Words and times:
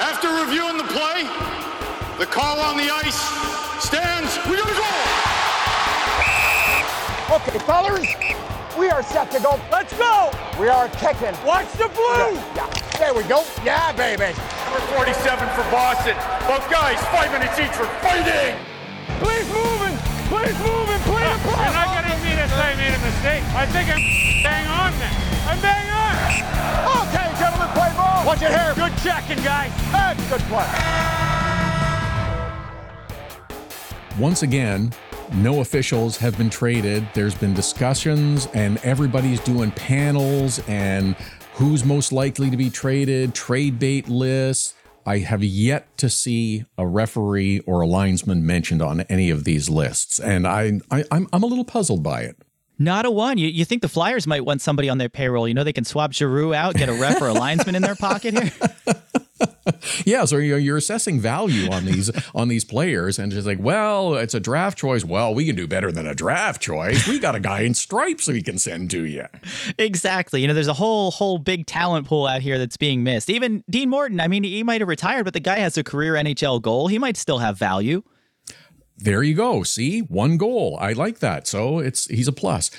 After 0.00 0.32
reviewing 0.32 0.78
the 0.78 0.88
play, 0.88 1.28
the 2.16 2.24
call 2.24 2.58
on 2.58 2.78
the 2.80 2.88
ice 2.88 3.20
stands. 3.84 4.32
We 4.48 4.56
got 4.56 4.72
a 4.72 4.78
goal. 4.80 5.04
Okay, 7.36 7.60
fellas, 7.68 8.08
we 8.80 8.88
are 8.88 9.02
set 9.02 9.30
to 9.32 9.40
go. 9.40 9.60
Let's 9.70 9.92
go. 9.98 10.32
We 10.58 10.68
are 10.68 10.88
kicking. 10.96 11.36
Watch 11.44 11.70
the 11.76 11.92
blue. 11.92 12.32
Yeah, 12.32 12.56
yeah. 12.56 12.72
There 12.96 13.12
we 13.12 13.24
go. 13.28 13.44
Yeah, 13.62 13.92
baby. 13.92 14.32
Number 14.72 14.80
47 14.96 15.36
for 15.52 15.68
Boston. 15.68 16.16
Both 16.48 16.64
guys, 16.72 16.96
five 17.12 17.30
minutes 17.30 17.60
each 17.60 17.76
for 17.76 17.84
fighting. 18.00 18.56
Please 19.20 19.44
moving. 19.52 20.00
Please 20.32 20.56
moving. 20.64 21.00
Play 21.04 21.28
the 21.28 21.36
puck. 21.44 21.60
You're 21.60 21.76
not 21.76 21.92
going 21.92 22.08
to 22.08 22.16
me 22.24 22.40
to 22.40 22.48
say 22.48 22.72
I 22.72 22.74
made 22.74 22.96
a 22.96 23.02
mistake. 23.04 23.44
I 23.52 23.66
think 23.68 23.92
I'm 23.92 24.00
bang 24.40 24.66
on 24.66 24.96
then. 24.96 25.19
I'm 25.50 25.60
bang 25.60 25.90
on. 25.90 27.08
Okay, 27.08 27.28
gentlemen, 27.40 27.68
play 27.74 27.92
ball. 27.96 28.24
Watch 28.24 28.42
it 28.42 28.50
here. 28.50 28.72
Good 28.76 28.96
checking, 29.02 29.42
guys. 29.42 29.72
That's 29.90 30.28
good 30.30 30.40
play. 30.42 30.64
Once 34.16 34.44
again, 34.44 34.92
no 35.32 35.60
officials 35.60 36.16
have 36.18 36.38
been 36.38 36.50
traded. 36.50 37.04
There's 37.14 37.34
been 37.34 37.52
discussions, 37.52 38.46
and 38.54 38.78
everybody's 38.84 39.40
doing 39.40 39.72
panels 39.72 40.60
and 40.68 41.16
who's 41.54 41.84
most 41.84 42.12
likely 42.12 42.48
to 42.50 42.56
be 42.56 42.70
traded, 42.70 43.34
trade 43.34 43.80
bait 43.80 44.08
lists. 44.08 44.74
I 45.04 45.18
have 45.18 45.42
yet 45.42 45.96
to 45.96 46.08
see 46.08 46.64
a 46.78 46.86
referee 46.86 47.58
or 47.66 47.80
a 47.80 47.88
linesman 47.88 48.46
mentioned 48.46 48.82
on 48.82 49.00
any 49.02 49.30
of 49.30 49.42
these 49.42 49.68
lists, 49.68 50.20
and 50.20 50.46
I, 50.46 50.80
I 50.92 51.04
I'm 51.10 51.26
I'm 51.32 51.42
a 51.42 51.46
little 51.46 51.64
puzzled 51.64 52.04
by 52.04 52.20
it. 52.20 52.36
Not 52.80 53.04
a 53.04 53.10
one. 53.10 53.36
You, 53.36 53.46
you 53.46 53.66
think 53.66 53.82
the 53.82 53.88
Flyers 53.88 54.26
might 54.26 54.44
want 54.44 54.62
somebody 54.62 54.88
on 54.88 54.96
their 54.96 55.10
payroll? 55.10 55.46
You 55.46 55.52
know 55.52 55.64
they 55.64 55.72
can 55.72 55.84
swap 55.84 56.14
Giroux 56.14 56.54
out, 56.54 56.74
get 56.74 56.88
a 56.88 56.94
ref 56.94 57.20
or 57.20 57.28
a 57.28 57.34
linesman 57.34 57.74
in 57.74 57.82
their 57.82 57.94
pocket 57.94 58.34
here. 58.34 58.50
Yeah, 60.04 60.24
so 60.24 60.36
you're, 60.36 60.58
you're 60.58 60.76
assessing 60.76 61.20
value 61.20 61.70
on 61.70 61.84
these 61.84 62.10
on 62.34 62.48
these 62.48 62.64
players, 62.64 63.18
and 63.18 63.30
just 63.32 63.46
like, 63.46 63.58
well, 63.60 64.14
it's 64.14 64.34
a 64.34 64.40
draft 64.40 64.76
choice. 64.76 65.04
Well, 65.04 65.34
we 65.34 65.46
can 65.46 65.56
do 65.56 65.66
better 65.66 65.92
than 65.92 66.06
a 66.06 66.14
draft 66.14 66.60
choice. 66.60 67.06
We 67.06 67.18
got 67.18 67.34
a 67.34 67.40
guy 67.40 67.60
in 67.60 67.74
stripes 67.74 68.26
we 68.28 68.42
can 68.42 68.58
send 68.58 68.90
to 68.90 69.04
you. 69.04 69.26
exactly. 69.78 70.42
You 70.42 70.48
know, 70.48 70.54
there's 70.54 70.68
a 70.68 70.74
whole 70.74 71.10
whole 71.10 71.38
big 71.38 71.66
talent 71.66 72.06
pool 72.06 72.26
out 72.26 72.42
here 72.42 72.58
that's 72.58 72.76
being 72.76 73.02
missed. 73.02 73.30
Even 73.30 73.64
Dean 73.70 73.88
Morton. 73.90 74.20
I 74.20 74.28
mean, 74.28 74.44
he 74.44 74.62
might 74.62 74.80
have 74.80 74.88
retired, 74.88 75.24
but 75.24 75.34
the 75.34 75.40
guy 75.40 75.58
has 75.58 75.78
a 75.78 75.84
career 75.84 76.14
NHL 76.14 76.60
goal. 76.60 76.88
He 76.88 76.98
might 76.98 77.16
still 77.16 77.38
have 77.38 77.56
value. 77.56 78.02
There 79.00 79.22
you 79.22 79.34
go. 79.34 79.62
See, 79.62 80.00
one 80.00 80.36
goal. 80.36 80.76
I 80.80 80.92
like 80.92 81.20
that. 81.20 81.46
So 81.46 81.78
it's 81.78 82.06
he's 82.06 82.28
a 82.28 82.32
plus. 82.32 82.70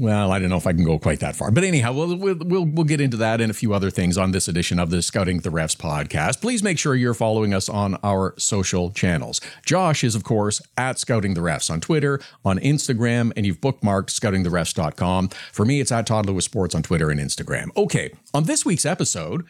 Well, 0.00 0.30
I 0.30 0.38
don't 0.38 0.48
know 0.48 0.56
if 0.56 0.66
I 0.68 0.72
can 0.72 0.84
go 0.84 0.96
quite 0.96 1.18
that 1.20 1.34
far, 1.34 1.50
but 1.50 1.64
anyhow, 1.64 1.92
we'll 1.92 2.14
we'll 2.16 2.36
we'll, 2.38 2.64
we'll 2.64 2.84
get 2.84 3.00
into 3.00 3.16
that 3.16 3.40
and 3.40 3.50
a 3.50 3.54
few 3.54 3.74
other 3.74 3.90
things 3.90 4.16
on 4.16 4.30
this 4.30 4.46
edition 4.46 4.78
of 4.78 4.90
the 4.90 5.02
Scouting 5.02 5.40
the 5.40 5.50
Refs 5.50 5.76
podcast. 5.76 6.40
Please 6.40 6.62
make 6.62 6.78
sure 6.78 6.94
you're 6.94 7.14
following 7.14 7.52
us 7.52 7.68
on 7.68 7.96
our 8.04 8.32
social 8.38 8.92
channels. 8.92 9.40
Josh 9.66 10.04
is, 10.04 10.14
of 10.14 10.22
course, 10.22 10.62
at 10.76 11.00
Scouting 11.00 11.34
the 11.34 11.40
Refs 11.40 11.68
on 11.68 11.80
Twitter, 11.80 12.20
on 12.44 12.60
Instagram, 12.60 13.32
and 13.34 13.44
you've 13.44 13.60
bookmarked 13.60 14.10
scoutingtherefs.com. 14.10 15.30
For 15.52 15.64
me, 15.64 15.80
it's 15.80 15.90
at 15.90 16.06
Todd 16.06 16.26
Lewis 16.26 16.44
Sports 16.44 16.76
on 16.76 16.84
Twitter 16.84 17.10
and 17.10 17.18
Instagram. 17.18 17.76
Okay, 17.76 18.12
on 18.32 18.44
this 18.44 18.64
week's 18.64 18.86
episode, 18.86 19.46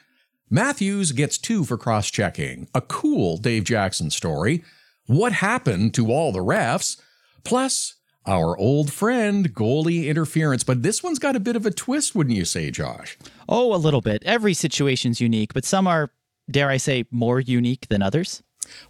Matthews 0.48 1.12
gets 1.12 1.36
two 1.36 1.62
for 1.66 1.76
cross 1.76 2.10
checking, 2.10 2.68
a 2.74 2.80
cool 2.80 3.36
Dave 3.36 3.64
Jackson 3.64 4.08
story, 4.08 4.64
what 5.08 5.32
happened 5.32 5.94
to 5.94 6.12
all 6.12 6.30
the 6.30 6.38
refs, 6.38 7.00
plus 7.42 7.96
our 8.26 8.56
old 8.58 8.92
friend 8.92 9.54
goalie 9.54 10.06
interference. 10.06 10.62
But 10.62 10.82
this 10.82 11.02
one's 11.02 11.18
got 11.18 11.34
a 11.34 11.40
bit 11.40 11.56
of 11.56 11.66
a 11.66 11.70
twist, 11.70 12.14
wouldn't 12.14 12.36
you 12.36 12.44
say, 12.44 12.70
Josh? 12.70 13.18
Oh, 13.48 13.74
a 13.74 13.76
little 13.76 14.02
bit. 14.02 14.22
Every 14.24 14.54
situation's 14.54 15.20
unique, 15.20 15.54
but 15.54 15.64
some 15.64 15.86
are, 15.86 16.12
dare 16.48 16.68
I 16.68 16.76
say, 16.76 17.06
more 17.10 17.40
unique 17.40 17.88
than 17.88 18.02
others. 18.02 18.42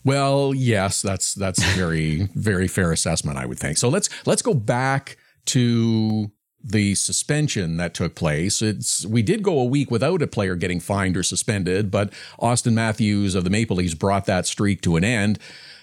Well, 0.04 0.52
yes, 0.54 1.00
that's 1.00 1.34
that's 1.34 1.62
a 1.62 1.76
very 1.76 2.28
very 2.34 2.66
fair 2.66 2.90
assessment, 2.90 3.38
I 3.38 3.46
would 3.46 3.60
think. 3.60 3.78
So 3.78 3.88
let's 3.88 4.08
let's 4.26 4.42
go 4.42 4.54
back 4.54 5.16
to 5.46 6.32
the 6.62 6.96
suspension 6.96 7.76
that 7.76 7.94
took 7.94 8.16
place. 8.16 8.60
It's 8.60 9.06
we 9.06 9.22
did 9.22 9.42
go 9.44 9.58
a 9.60 9.64
week 9.64 9.90
without 9.90 10.20
a 10.20 10.26
player 10.26 10.56
getting 10.56 10.80
fined 10.80 11.16
or 11.16 11.22
suspended, 11.22 11.90
but 11.90 12.12
Auston 12.40 12.72
Matthews 12.72 13.34
of 13.34 13.44
the 13.44 13.50
Maple 13.50 13.76
Leafs 13.76 13.94
brought 13.94 14.26
that 14.26 14.46
streak 14.46 14.80
to 14.82 14.96
an 14.96 15.04
end. 15.04 15.38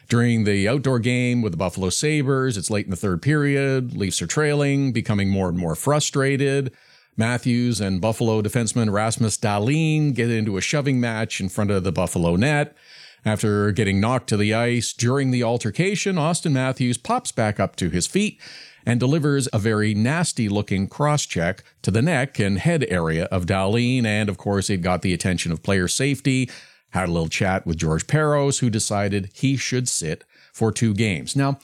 During 0.08 0.44
the 0.44 0.68
outdoor 0.68 1.00
game 1.00 1.42
with 1.42 1.52
the 1.54 1.58
Buffalo 1.58 1.90
Sabres, 1.90 2.58
it's 2.58 2.70
late 2.70 2.86
in 2.86 2.92
the 2.92 2.98
third 2.98 3.22
period. 3.22 3.98
Leafs 3.98 4.22
are 4.22 4.28
trailing, 4.28 4.92
becoming 4.92 5.30
more 5.30 5.50
and 5.50 5.58
more 5.58 5.76
frustrated. 5.76 6.72
Matthews 7.18 7.82
and 7.82 8.02
Buffalo 8.02 8.42
defenseman 8.42 8.92
Rasmus 8.92 9.38
Dahlin 9.38 10.14
get 10.14 10.30
into 10.30 10.58
a 10.58 10.62
shoving 10.62 11.00
match 11.00 11.40
in 11.40 11.50
front 11.50 11.72
of 11.72 11.84
the 11.84 11.92
Buffalo 11.92 12.36
net. 12.36 12.76
After 13.24 13.72
getting 13.72 14.00
knocked 14.00 14.28
to 14.30 14.38
the 14.38 14.54
ice 14.54 14.94
during 14.94 15.32
the 15.32 15.42
altercation, 15.42 16.18
Auston 16.18 16.52
Matthews 16.52 16.98
pops 16.98 17.32
back 17.32 17.60
up 17.60 17.76
to 17.78 17.90
his 17.90 18.06
feet 18.06 18.40
and 18.86 19.00
delivers 19.00 19.50
a 19.52 19.58
very 19.58 19.96
nasty 19.96 20.48
looking 20.48 20.88
cross 20.88 21.26
check 21.26 21.64
to 21.82 21.90
the 21.90 22.04
neck 22.04 22.38
and 22.38 22.60
head 22.60 22.86
area 22.90 23.26
of 23.26 23.48
Dahlin. 23.48 24.06
And 24.06 24.30
of 24.30 24.38
course, 24.38 24.70
it 24.70 24.82
got 24.82 25.02
the 25.02 25.14
attention 25.14 25.52
of 25.52 25.64
player 25.64 25.88
safety. 25.88 26.52
Had 26.96 27.10
a 27.10 27.12
little 27.12 27.28
chat 27.28 27.68
with 27.68 27.76
George 27.76 28.08
Parros, 28.08 28.60
who 28.60 28.70
decided 28.70 29.30
he 29.34 29.58
should 29.58 29.90
sit 29.90 30.24
for 30.54 30.72
two 30.72 30.94
games. 30.94 31.36
Now, 31.36 31.60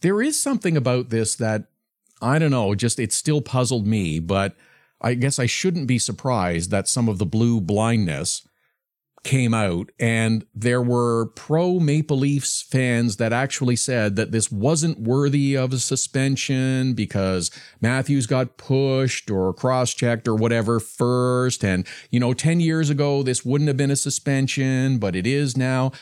there 0.00 0.22
is 0.22 0.40
something 0.40 0.76
about 0.76 1.10
this 1.10 1.34
that 1.34 1.64
I 2.22 2.38
don't 2.38 2.52
know, 2.52 2.76
just 2.76 3.00
it 3.00 3.12
still 3.12 3.40
puzzled 3.40 3.84
me, 3.84 4.20
but 4.20 4.54
I 5.00 5.14
guess 5.14 5.40
I 5.40 5.46
shouldn't 5.46 5.88
be 5.88 5.98
surprised 5.98 6.70
that 6.70 6.86
some 6.86 7.08
of 7.08 7.18
the 7.18 7.26
blue 7.26 7.60
blindness 7.60 8.46
came 9.24 9.52
out 9.52 9.90
and 9.98 10.46
there 10.54 10.82
were 10.82 11.26
pro 11.26 11.78
Maple 11.78 12.18
Leafs 12.18 12.62
fans 12.62 13.16
that 13.16 13.32
actually 13.32 13.76
said 13.76 14.16
that 14.16 14.32
this 14.32 14.50
wasn't 14.50 15.00
worthy 15.00 15.56
of 15.56 15.72
a 15.72 15.78
suspension 15.78 16.94
because 16.94 17.50
Matthews 17.80 18.26
got 18.26 18.56
pushed 18.56 19.30
or 19.30 19.52
cross 19.52 19.92
checked 19.92 20.28
or 20.28 20.34
whatever 20.34 20.80
first. 20.80 21.64
And, 21.64 21.86
you 22.10 22.20
know, 22.20 22.34
10 22.34 22.60
years 22.60 22.90
ago, 22.90 23.22
this 23.22 23.44
wouldn't 23.44 23.68
have 23.68 23.76
been 23.76 23.90
a 23.90 23.96
suspension, 23.96 24.98
but 24.98 25.14
it 25.14 25.26
is 25.26 25.56
now. 25.56 25.92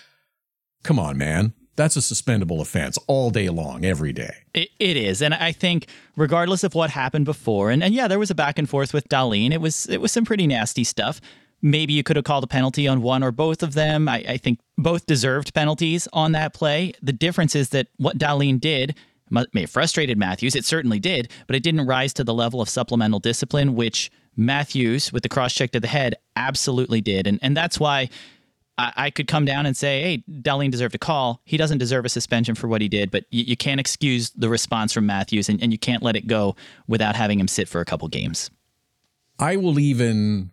Come 0.82 0.98
on, 0.98 1.18
man. 1.18 1.52
That's 1.76 1.96
a 1.96 2.00
suspendable 2.00 2.60
offense 2.62 2.98
all 3.06 3.30
day 3.30 3.50
long, 3.50 3.84
every 3.84 4.12
day. 4.12 4.34
It, 4.54 4.70
it 4.78 4.96
is, 4.96 5.20
and 5.20 5.34
I 5.34 5.52
think 5.52 5.88
regardless 6.16 6.64
of 6.64 6.74
what 6.74 6.88
happened 6.88 7.26
before, 7.26 7.70
and, 7.70 7.84
and 7.84 7.94
yeah, 7.94 8.08
there 8.08 8.18
was 8.18 8.30
a 8.30 8.34
back 8.34 8.58
and 8.58 8.68
forth 8.68 8.94
with 8.94 9.06
Dahlin. 9.10 9.52
It 9.52 9.60
was 9.60 9.86
it 9.86 10.00
was 10.00 10.10
some 10.10 10.24
pretty 10.24 10.46
nasty 10.46 10.84
stuff. 10.84 11.20
Maybe 11.66 11.94
you 11.94 12.04
could 12.04 12.14
have 12.14 12.24
called 12.24 12.44
a 12.44 12.46
penalty 12.46 12.86
on 12.86 13.02
one 13.02 13.24
or 13.24 13.32
both 13.32 13.64
of 13.64 13.74
them. 13.74 14.08
I, 14.08 14.24
I 14.28 14.36
think 14.36 14.60
both 14.78 15.04
deserved 15.04 15.52
penalties 15.52 16.06
on 16.12 16.30
that 16.30 16.54
play. 16.54 16.92
The 17.02 17.12
difference 17.12 17.56
is 17.56 17.70
that 17.70 17.88
what 17.96 18.18
Dahlin 18.18 18.60
did 18.60 18.94
may 19.30 19.62
have 19.62 19.70
frustrated 19.70 20.16
Matthews. 20.16 20.54
It 20.54 20.64
certainly 20.64 21.00
did, 21.00 21.28
but 21.48 21.56
it 21.56 21.64
didn't 21.64 21.84
rise 21.88 22.12
to 22.14 22.22
the 22.22 22.32
level 22.32 22.60
of 22.60 22.68
supplemental 22.68 23.18
discipline, 23.18 23.74
which 23.74 24.12
Matthews, 24.36 25.12
with 25.12 25.24
the 25.24 25.28
cross 25.28 25.52
check 25.54 25.72
to 25.72 25.80
the 25.80 25.88
head, 25.88 26.14
absolutely 26.36 27.00
did. 27.00 27.26
And 27.26 27.40
and 27.42 27.56
that's 27.56 27.80
why 27.80 28.10
I, 28.78 28.92
I 28.96 29.10
could 29.10 29.26
come 29.26 29.44
down 29.44 29.66
and 29.66 29.76
say, 29.76 30.02
hey, 30.02 30.24
Dahlin 30.30 30.70
deserved 30.70 30.94
a 30.94 30.98
call. 30.98 31.40
He 31.44 31.56
doesn't 31.56 31.78
deserve 31.78 32.04
a 32.04 32.08
suspension 32.08 32.54
for 32.54 32.68
what 32.68 32.80
he 32.80 32.88
did, 32.88 33.10
but 33.10 33.24
you, 33.30 33.42
you 33.42 33.56
can't 33.56 33.80
excuse 33.80 34.30
the 34.30 34.48
response 34.48 34.92
from 34.92 35.06
Matthews 35.06 35.48
and, 35.48 35.60
and 35.60 35.72
you 35.72 35.78
can't 35.78 36.04
let 36.04 36.14
it 36.14 36.28
go 36.28 36.54
without 36.86 37.16
having 37.16 37.40
him 37.40 37.48
sit 37.48 37.68
for 37.68 37.80
a 37.80 37.84
couple 37.84 38.06
games. 38.06 38.50
I 39.40 39.56
will 39.56 39.80
even 39.80 40.50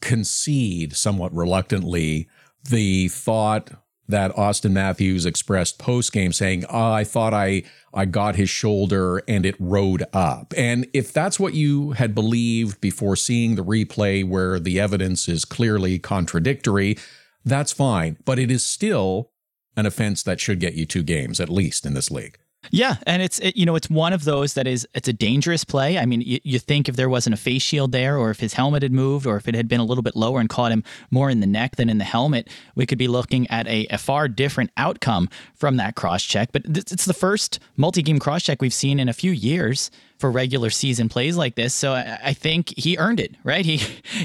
concede 0.00 0.96
somewhat 0.96 1.34
reluctantly 1.34 2.28
the 2.68 3.08
thought 3.08 3.70
that 4.08 4.34
Auston 4.36 4.72
Matthews 4.72 5.26
expressed 5.26 5.78
post 5.78 6.12
game 6.12 6.32
saying, 6.32 6.64
oh, 6.70 6.92
I 6.92 7.04
thought 7.04 7.34
I, 7.34 7.62
I 7.92 8.06
got 8.06 8.36
his 8.36 8.48
shoulder 8.48 9.22
and 9.28 9.44
it 9.44 9.54
rode 9.58 10.04
up. 10.14 10.54
And 10.56 10.86
if 10.94 11.12
that's 11.12 11.38
what 11.38 11.54
you 11.54 11.92
had 11.92 12.14
believed 12.14 12.80
before 12.80 13.16
seeing 13.16 13.54
the 13.54 13.64
replay 13.64 14.26
where 14.26 14.58
the 14.58 14.80
evidence 14.80 15.28
is 15.28 15.44
clearly 15.44 15.98
contradictory, 15.98 16.96
that's 17.44 17.72
fine. 17.72 18.16
But 18.24 18.38
it 18.38 18.50
is 18.50 18.66
still 18.66 19.30
an 19.76 19.84
offense 19.84 20.22
that 20.22 20.40
should 20.40 20.58
get 20.58 20.74
you 20.74 20.86
two 20.86 21.02
games, 21.02 21.38
at 21.38 21.50
least 21.50 21.84
in 21.84 21.92
this 21.92 22.10
league. 22.10 22.38
Yeah, 22.70 22.96
and 23.06 23.22
it's 23.22 23.38
it, 23.38 23.56
you 23.56 23.64
know 23.64 23.76
it's 23.76 23.88
one 23.88 24.12
of 24.12 24.24
those 24.24 24.54
that 24.54 24.66
is 24.66 24.86
it's 24.94 25.08
a 25.08 25.12
dangerous 25.12 25.64
play. 25.64 25.96
I 25.96 26.04
mean, 26.06 26.20
you, 26.20 26.38
you 26.42 26.58
think 26.58 26.88
if 26.88 26.96
there 26.96 27.08
wasn't 27.08 27.34
a 27.34 27.36
face 27.36 27.62
shield 27.62 27.92
there, 27.92 28.18
or 28.18 28.30
if 28.30 28.40
his 28.40 28.54
helmet 28.54 28.82
had 28.82 28.92
moved, 28.92 29.26
or 29.26 29.36
if 29.36 29.48
it 29.48 29.54
had 29.54 29.68
been 29.68 29.80
a 29.80 29.84
little 29.84 30.02
bit 30.02 30.16
lower 30.16 30.40
and 30.40 30.48
caught 30.48 30.72
him 30.72 30.84
more 31.10 31.30
in 31.30 31.40
the 31.40 31.46
neck 31.46 31.76
than 31.76 31.88
in 31.88 31.98
the 31.98 32.04
helmet, 32.04 32.48
we 32.74 32.84
could 32.84 32.98
be 32.98 33.08
looking 33.08 33.48
at 33.48 33.66
a, 33.68 33.86
a 33.86 33.98
far 33.98 34.28
different 34.28 34.70
outcome 34.76 35.28
from 35.54 35.76
that 35.76 35.94
cross 35.94 36.22
check. 36.24 36.50
But 36.52 36.64
th- 36.64 36.92
it's 36.92 37.04
the 37.04 37.14
first 37.14 37.58
multi-game 37.76 38.18
cross 38.18 38.42
check 38.42 38.60
we've 38.60 38.74
seen 38.74 39.00
in 39.00 39.08
a 39.08 39.14
few 39.14 39.32
years 39.32 39.90
for 40.18 40.30
regular 40.30 40.68
season 40.70 41.08
plays 41.08 41.36
like 41.36 41.54
this. 41.54 41.72
So 41.74 41.92
I, 41.92 42.18
I 42.24 42.32
think 42.32 42.74
he 42.76 42.98
earned 42.98 43.20
it, 43.20 43.34
right? 43.44 43.64
He 43.64 43.76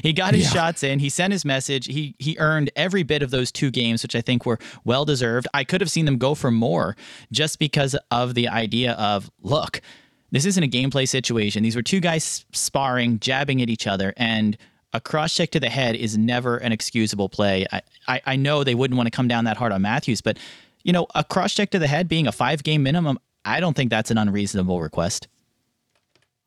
he 0.01 0.11
got 0.13 0.33
his 0.33 0.45
Yeah. 0.45 0.49
shots 0.51 0.83
in. 0.83 0.99
He 0.99 1.09
sent 1.09 1.31
his 1.33 1.45
message. 1.45 1.85
He 1.85 2.15
he 2.19 2.35
earned 2.39 2.71
every 2.75 3.03
bit 3.03 3.21
of 3.21 3.29
those 3.31 3.51
two 3.51 3.69
games, 3.71 4.01
which 4.03 4.15
I 4.15 4.21
think 4.21 4.45
were 4.45 4.59
well 4.83 5.05
deserved. 5.05 5.47
I 5.53 5.63
could 5.63 5.81
have 5.81 5.91
seen 5.91 6.05
them 6.05 6.17
go 6.17 6.35
for 6.35 6.51
more 6.51 6.95
just 7.31 7.59
because 7.59 7.95
of 8.11 8.33
the 8.33 8.47
idea 8.47 8.93
of 8.93 9.29
look, 9.41 9.81
this 10.31 10.45
isn't 10.45 10.63
a 10.63 10.67
gameplay 10.67 11.07
situation. 11.07 11.61
These 11.63 11.75
were 11.75 11.83
two 11.83 11.99
guys 11.99 12.43
sparring, 12.51 13.19
jabbing 13.19 13.61
at 13.61 13.69
each 13.69 13.85
other, 13.85 14.13
and 14.17 14.57
a 14.93 14.99
cross 15.01 15.35
check 15.35 15.51
to 15.51 15.59
the 15.59 15.69
head 15.69 15.95
is 15.95 16.17
never 16.17 16.57
an 16.57 16.71
excusable 16.71 17.27
play. 17.29 17.65
I, 17.71 17.81
I, 18.07 18.21
I 18.27 18.35
know 18.35 18.63
they 18.63 18.75
wouldn't 18.75 18.95
want 18.97 19.07
to 19.07 19.11
come 19.15 19.27
down 19.27 19.45
that 19.45 19.57
hard 19.57 19.71
on 19.71 19.81
Matthews, 19.83 20.21
but 20.21 20.37
you 20.83 20.91
know, 20.93 21.07
a 21.15 21.23
cross 21.23 21.53
check 21.53 21.69
to 21.71 21.79
the 21.79 21.87
head 21.87 22.07
being 22.07 22.27
a 22.27 22.31
five 22.31 22.63
game 22.63 22.83
minimum, 22.83 23.17
I 23.45 23.59
don't 23.59 23.75
think 23.75 23.89
that's 23.89 24.11
an 24.11 24.17
unreasonable 24.17 24.81
request. 24.81 25.27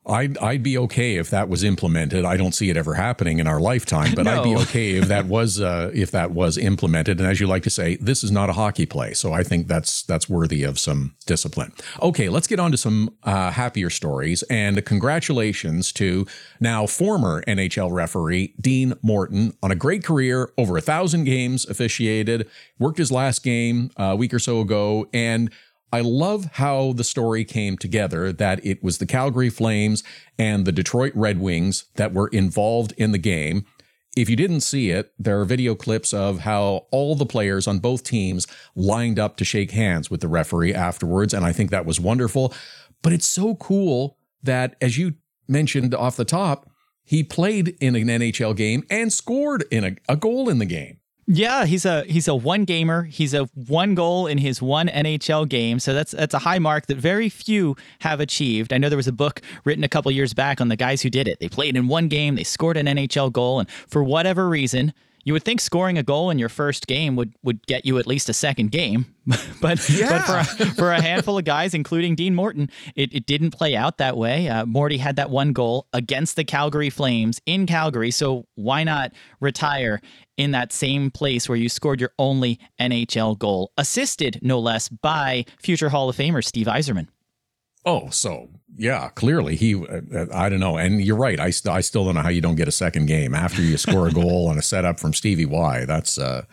I'd 0.07 0.37
I'd 0.37 0.63
be 0.63 0.77
okay 0.77 1.17
if 1.17 1.29
that 1.31 1.49
was 1.49 1.63
implemented. 1.63 2.23
I 2.23 2.37
don't 2.37 2.53
see 2.53 2.69
it 2.69 2.77
ever 2.77 2.93
happening 2.93 3.39
in 3.39 3.47
our 3.47 3.59
lifetime, 3.59 4.13
but 4.15 4.25
I'd 4.25 4.43
be 4.43 4.55
okay 4.63 4.91
if 4.91 5.07
that 5.09 5.25
was 5.25 5.59
uh, 5.59 5.91
if 5.93 6.11
that 6.11 6.31
was 6.31 6.57
implemented. 6.57 7.19
And 7.19 7.29
as 7.29 7.39
you 7.39 7.47
like 7.47 7.63
to 7.63 7.69
say, 7.69 7.97
this 7.97 8.23
is 8.23 8.31
not 8.31 8.49
a 8.49 8.53
hockey 8.53 8.85
play, 8.85 9.13
so 9.13 9.33
I 9.33 9.43
think 9.43 9.67
that's 9.67 10.03
that's 10.03 10.29
worthy 10.29 10.63
of 10.63 10.79
some 10.79 11.15
discipline. 11.25 11.73
Okay, 12.01 12.29
let's 12.29 12.47
get 12.47 12.59
on 12.59 12.71
to 12.71 12.77
some 12.77 13.15
uh, 13.23 13.51
happier 13.51 13.89
stories. 13.89 14.43
And 14.43 14.83
congratulations 14.85 15.91
to 15.93 16.25
now 16.59 16.87
former 16.87 17.43
NHL 17.43 17.91
referee 17.91 18.53
Dean 18.59 18.93
Morton 19.01 19.53
on 19.61 19.71
a 19.71 19.75
great 19.75 20.03
career, 20.03 20.51
over 20.57 20.77
a 20.77 20.81
thousand 20.81 21.25
games 21.25 21.65
officiated. 21.65 22.49
Worked 22.79 22.99
his 22.99 23.11
last 23.11 23.43
game 23.43 23.91
uh, 23.99 24.03
a 24.03 24.15
week 24.15 24.33
or 24.33 24.39
so 24.39 24.61
ago, 24.61 25.07
and 25.13 25.51
I 25.91 26.01
love 26.01 26.45
how 26.53 26.93
the 26.93 27.03
story 27.03 27.45
came 27.45 27.77
together 27.77 28.33
that 28.33 28.65
it 28.65 28.83
was 28.83 28.97
the 28.97 29.05
Calgary 29.05 29.49
Flames 29.49 30.03
and 30.37 30.65
the 30.65 30.71
Detroit 30.71 31.13
Red 31.15 31.39
Wings 31.39 31.85
that 31.95 32.13
were 32.13 32.27
involved 32.27 32.93
in 32.97 33.13
the 33.13 33.17
game. 33.17 33.65
If 34.17 34.29
you 34.29 34.35
didn't 34.35 34.61
see 34.61 34.89
it, 34.89 35.13
there 35.17 35.39
are 35.39 35.45
video 35.45 35.75
clips 35.75 36.13
of 36.13 36.39
how 36.39 36.87
all 36.91 37.15
the 37.15 37.25
players 37.25 37.67
on 37.67 37.79
both 37.79 38.03
teams 38.03 38.47
lined 38.75 39.19
up 39.19 39.37
to 39.37 39.45
shake 39.45 39.71
hands 39.71 40.09
with 40.09 40.21
the 40.21 40.27
referee 40.27 40.73
afterwards. 40.73 41.33
And 41.33 41.45
I 41.45 41.53
think 41.53 41.69
that 41.69 41.85
was 41.85 41.99
wonderful. 41.99 42.53
But 43.01 43.13
it's 43.13 43.27
so 43.27 43.55
cool 43.55 44.17
that, 44.43 44.75
as 44.81 44.97
you 44.97 45.13
mentioned 45.47 45.93
off 45.93 46.17
the 46.17 46.25
top, 46.25 46.69
he 47.03 47.23
played 47.23 47.77
in 47.79 47.95
an 47.95 48.07
NHL 48.07 48.55
game 48.55 48.83
and 48.89 49.13
scored 49.13 49.63
in 49.71 49.83
a, 49.83 49.95
a 50.09 50.17
goal 50.17 50.49
in 50.49 50.57
the 50.57 50.65
game. 50.65 50.99
Yeah, 51.29 51.65
he's 51.65 51.85
a 51.85 52.05
he's 52.05 52.29
a 52.29 52.35
one 52.35 52.63
gamer. 52.63 53.03
He's 53.03 53.33
a 53.33 53.43
one 53.53 53.95
goal 53.95 54.27
in 54.27 54.37
his 54.37 54.61
one 54.61 54.87
NHL 54.87 55.47
game. 55.49 55.77
So 55.79 55.93
that's 55.93 56.11
that's 56.11 56.33
a 56.33 56.39
high 56.39 56.59
mark 56.59 56.85
that 56.85 56.95
very 56.97 57.27
few 57.27 57.75
have 57.99 58.21
achieved. 58.21 58.71
I 58.71 58.77
know 58.77 58.87
there 58.87 58.95
was 58.95 59.09
a 59.09 59.13
book 59.13 59.41
written 59.65 59.83
a 59.83 59.89
couple 59.89 60.09
years 60.09 60.33
back 60.33 60.61
on 60.61 60.69
the 60.69 60.77
guys 60.77 61.01
who 61.01 61.09
did 61.09 61.27
it. 61.27 61.41
They 61.41 61.49
played 61.49 61.75
in 61.75 61.89
one 61.89 62.07
game, 62.07 62.35
they 62.35 62.45
scored 62.45 62.77
an 62.77 62.85
NHL 62.85 63.33
goal, 63.33 63.59
and 63.59 63.69
for 63.69 64.05
whatever 64.05 64.47
reason, 64.47 64.93
you 65.27 65.33
would 65.33 65.43
think 65.43 65.59
scoring 65.59 65.97
a 65.97 66.03
goal 66.03 66.29
in 66.29 66.39
your 66.39 66.47
first 66.47 66.87
game 66.87 67.17
would 67.17 67.33
would 67.43 67.67
get 67.67 67.85
you 67.85 67.97
at 67.97 68.07
least 68.07 68.29
a 68.29 68.33
second 68.33 68.71
game. 68.71 69.13
but 69.25 69.37
but 69.61 70.21
for 70.21 70.37
a, 70.37 70.45
for 70.75 70.91
a 70.93 71.01
handful 71.01 71.37
of 71.37 71.43
guys, 71.43 71.73
including 71.73 72.15
Dean 72.15 72.33
Morton, 72.33 72.69
it, 72.95 73.13
it 73.13 73.25
didn't 73.25 73.51
play 73.51 73.75
out 73.75 73.97
that 73.97 74.15
way. 74.15 74.47
Uh, 74.47 74.65
Morty 74.65 74.97
had 74.97 75.17
that 75.17 75.29
one 75.29 75.51
goal 75.51 75.85
against 75.91 76.37
the 76.37 76.45
Calgary 76.45 76.89
Flames 76.89 77.41
in 77.45 77.65
Calgary. 77.65 78.09
So 78.09 78.47
why 78.55 78.85
not 78.85 79.11
retire 79.41 79.99
in 80.37 80.51
that 80.51 80.71
same 80.71 81.11
place 81.11 81.49
where 81.49 81.57
you 81.57 81.67
scored 81.67 81.99
your 81.99 82.13
only 82.17 82.57
NHL 82.79 83.37
goal, 83.37 83.73
assisted 83.77 84.39
no 84.41 84.59
less 84.59 84.87
by 84.87 85.43
future 85.61 85.89
Hall 85.89 86.07
of 86.07 86.15
Famer 86.15 86.41
Steve 86.41 86.67
Yzerman. 86.67 87.09
Oh, 87.87 88.09
so 88.09 88.49
yeah, 88.75 89.09
clearly 89.09 89.55
he. 89.55 89.73
Uh, 89.75 90.25
I 90.33 90.49
don't 90.49 90.59
know, 90.59 90.77
and 90.77 91.01
you're 91.01 91.15
right. 91.15 91.39
I 91.39 91.51
st- 91.51 91.73
I 91.73 91.79
still 91.79 92.03
don't 92.03 92.15
know 92.15 92.21
how 92.21 92.29
you 92.29 92.41
don't 92.41 92.55
get 92.55 92.67
a 92.67 92.71
second 92.71 93.05
game 93.05 93.33
after 93.33 93.61
you 93.61 93.77
score 93.77 94.07
a 94.07 94.11
goal 94.11 94.47
on 94.47 94.57
a 94.57 94.61
setup 94.61 94.99
from 94.99 95.13
Stevie 95.13 95.45
Y. 95.45 95.85
That's 95.85 96.17
uh, 96.19 96.43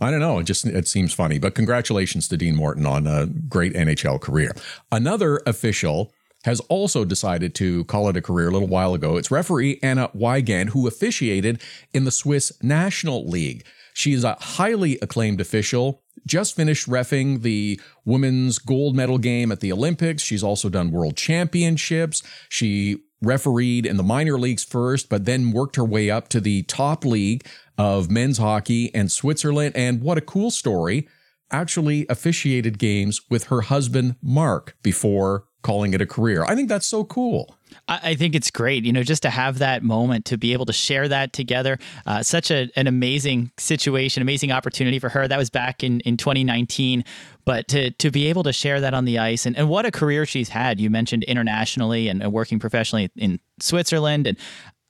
I 0.00 0.10
don't 0.10 0.18
know. 0.18 0.40
It 0.40 0.44
just 0.44 0.66
it 0.66 0.88
seems 0.88 1.14
funny. 1.14 1.38
But 1.38 1.54
congratulations 1.54 2.26
to 2.28 2.36
Dean 2.36 2.56
Morton 2.56 2.84
on 2.84 3.06
a 3.06 3.26
great 3.26 3.74
NHL 3.74 4.20
career. 4.20 4.50
Another 4.90 5.40
official 5.46 6.12
has 6.44 6.58
also 6.68 7.04
decided 7.04 7.54
to 7.54 7.84
call 7.84 8.08
it 8.08 8.16
a 8.16 8.20
career 8.20 8.48
a 8.48 8.50
little 8.50 8.66
while 8.66 8.94
ago. 8.94 9.16
It's 9.16 9.30
referee 9.30 9.78
Anna 9.84 10.10
Wiegand, 10.12 10.70
who 10.70 10.88
officiated 10.88 11.62
in 11.94 12.04
the 12.04 12.10
Swiss 12.10 12.52
National 12.60 13.24
League. 13.24 13.64
She 13.94 14.12
is 14.12 14.24
a 14.24 14.36
highly 14.40 14.98
acclaimed 15.00 15.40
official. 15.40 16.01
Just 16.26 16.54
finished 16.54 16.88
refing 16.88 17.42
the 17.42 17.80
women's 18.04 18.58
gold 18.58 18.94
medal 18.94 19.18
game 19.18 19.50
at 19.50 19.60
the 19.60 19.72
Olympics. 19.72 20.22
She's 20.22 20.44
also 20.44 20.68
done 20.68 20.90
world 20.90 21.16
championships. 21.16 22.22
She 22.48 22.98
refereed 23.20 23.86
in 23.86 23.96
the 23.96 24.02
minor 24.02 24.38
leagues 24.38 24.64
first, 24.64 25.08
but 25.08 25.24
then 25.24 25.52
worked 25.52 25.76
her 25.76 25.84
way 25.84 26.10
up 26.10 26.28
to 26.28 26.40
the 26.40 26.62
top 26.64 27.04
league 27.04 27.46
of 27.78 28.10
men's 28.10 28.38
hockey 28.38 28.94
and 28.94 29.10
Switzerland. 29.10 29.74
And 29.76 30.02
what 30.02 30.18
a 30.18 30.22
cool 30.22 30.50
story. 30.50 31.08
Actually 31.50 32.06
officiated 32.08 32.78
games 32.78 33.20
with 33.28 33.44
her 33.44 33.62
husband, 33.62 34.16
Mark, 34.22 34.76
before 34.82 35.44
calling 35.62 35.94
it 35.94 36.00
a 36.00 36.06
career. 36.06 36.44
I 36.44 36.54
think 36.54 36.68
that's 36.68 36.86
so 36.86 37.04
cool. 37.04 37.56
I, 37.88 38.14
think 38.14 38.34
it's 38.34 38.50
great, 38.50 38.84
you 38.84 38.92
know, 38.92 39.02
just 39.02 39.22
to 39.22 39.30
have 39.30 39.58
that 39.58 39.82
moment 39.82 40.24
to 40.26 40.36
be 40.36 40.52
able 40.52 40.66
to 40.66 40.72
share 40.72 41.08
that 41.08 41.32
together. 41.32 41.78
Uh, 42.06 42.22
such 42.22 42.50
a, 42.50 42.70
an 42.76 42.86
amazing 42.86 43.50
situation, 43.58 44.22
amazing 44.22 44.52
opportunity 44.52 44.98
for 44.98 45.08
her. 45.08 45.26
That 45.26 45.38
was 45.38 45.50
back 45.50 45.82
in, 45.82 46.00
in 46.00 46.16
2019. 46.16 47.04
But 47.44 47.68
to, 47.68 47.90
to 47.90 48.10
be 48.10 48.26
able 48.28 48.42
to 48.44 48.52
share 48.52 48.80
that 48.80 48.94
on 48.94 49.04
the 49.04 49.18
ice 49.18 49.46
and, 49.46 49.56
and 49.56 49.68
what 49.68 49.86
a 49.86 49.90
career 49.90 50.26
she's 50.26 50.50
had. 50.50 50.80
You 50.80 50.90
mentioned 50.90 51.24
internationally 51.24 52.08
and, 52.08 52.22
and 52.22 52.32
working 52.32 52.58
professionally 52.58 53.10
in 53.16 53.40
Switzerland. 53.58 54.26
And 54.26 54.38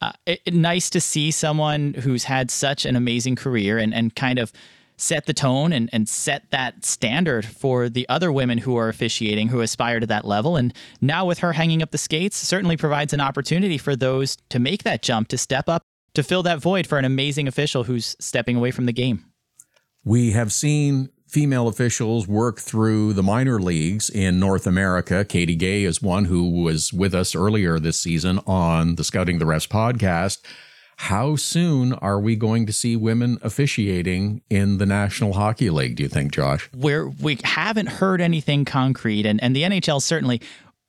uh, 0.01 0.13
it- 0.27 0.53
nice 0.53 0.91
to 0.91 1.01
see 1.01 1.31
someone 1.31 1.95
who's 1.95 2.25
had 2.25 2.51
such 2.51 2.85
an 2.85 2.97
amazing 2.97 3.37
career 3.37 3.79
and, 3.79 3.95
and 3.95 4.15
kind 4.15 4.39
of 4.39 4.53
set 4.97 5.27
the 5.27 5.33
tone 5.33 5.73
and, 5.73 5.91
and 5.93 6.09
set 6.09 6.51
that 6.51 6.85
standard 6.85 7.45
for 7.45 7.89
the 7.89 8.09
other 8.09 8.31
women 8.31 8.59
who 8.59 8.77
are 8.77 8.89
officiating 8.89 9.49
who 9.49 9.61
aspire 9.61 10.01
to 10.01 10.07
that 10.07 10.25
level. 10.25 10.57
And 10.57 10.73
now 11.01 11.27
with 11.27 11.41
her 11.41 11.53
hanging 11.53 11.83
up 11.83 11.91
the 11.91 11.99
skates, 11.99 12.37
certainly 12.37 12.77
provides 12.77 13.13
an 13.13 13.21
opportunity 13.21 13.79
for 13.79 13.97
those 13.97 14.37
to 14.51 14.59
make 14.59 14.83
that 14.85 15.03
jump, 15.03 15.29
to 15.29 15.39
step 15.39 15.69
up, 15.69 15.83
to 16.15 16.23
fill 16.23 16.43
that 16.45 16.61
void 16.61 16.87
for 16.87 16.99
an 16.99 17.05
amazing 17.05 17.49
official 17.49 17.85
who's 17.85 18.17
stepping 18.21 18.57
away 18.57 18.71
from 18.71 18.87
the 18.87 18.93
game. 18.93 19.25
We 20.05 20.33
have 20.33 20.53
seen 20.53 21.11
female 21.33 21.67
officials 21.67 22.29
work 22.29 22.61
through 22.61 23.15
the 23.15 23.23
minor 23.23 23.59
leagues 23.59 24.11
in 24.11 24.39
North 24.39 24.67
America. 24.67 25.25
Katie 25.25 25.57
Guay 25.57 25.85
is 25.85 26.03
one 26.03 26.27
who 26.27 26.63
was 26.63 26.93
with 26.93 27.15
us 27.15 27.35
earlier 27.35 27.79
this 27.79 27.99
season 27.99 28.39
on 28.47 28.97
the 28.97 29.05
Scouting 29.05 29.39
the 29.39 29.47
Refs 29.47 29.67
podcast. 29.67 30.43
How 31.07 31.35
soon 31.35 31.95
are 31.95 32.21
we 32.21 32.37
going 32.37 32.65
to 32.67 32.73
see 32.73 32.95
women 32.95 33.37
officiating 33.43 34.41
in 34.49 34.79
the 34.79 34.87
National 34.87 35.33
Hockey 35.33 35.69
League, 35.69 35.97
do 35.97 36.05
you 36.05 36.09
think, 36.09 36.31
Josh? 36.31 36.71
we 37.21 37.41
haven't 37.43 37.89
heard 37.89 38.21
anything 38.21 38.65
concrete 38.65 39.27
and, 39.27 39.43
and 39.43 39.57
the 39.57 39.63
NHL 39.63 40.01
certainly 40.01 40.41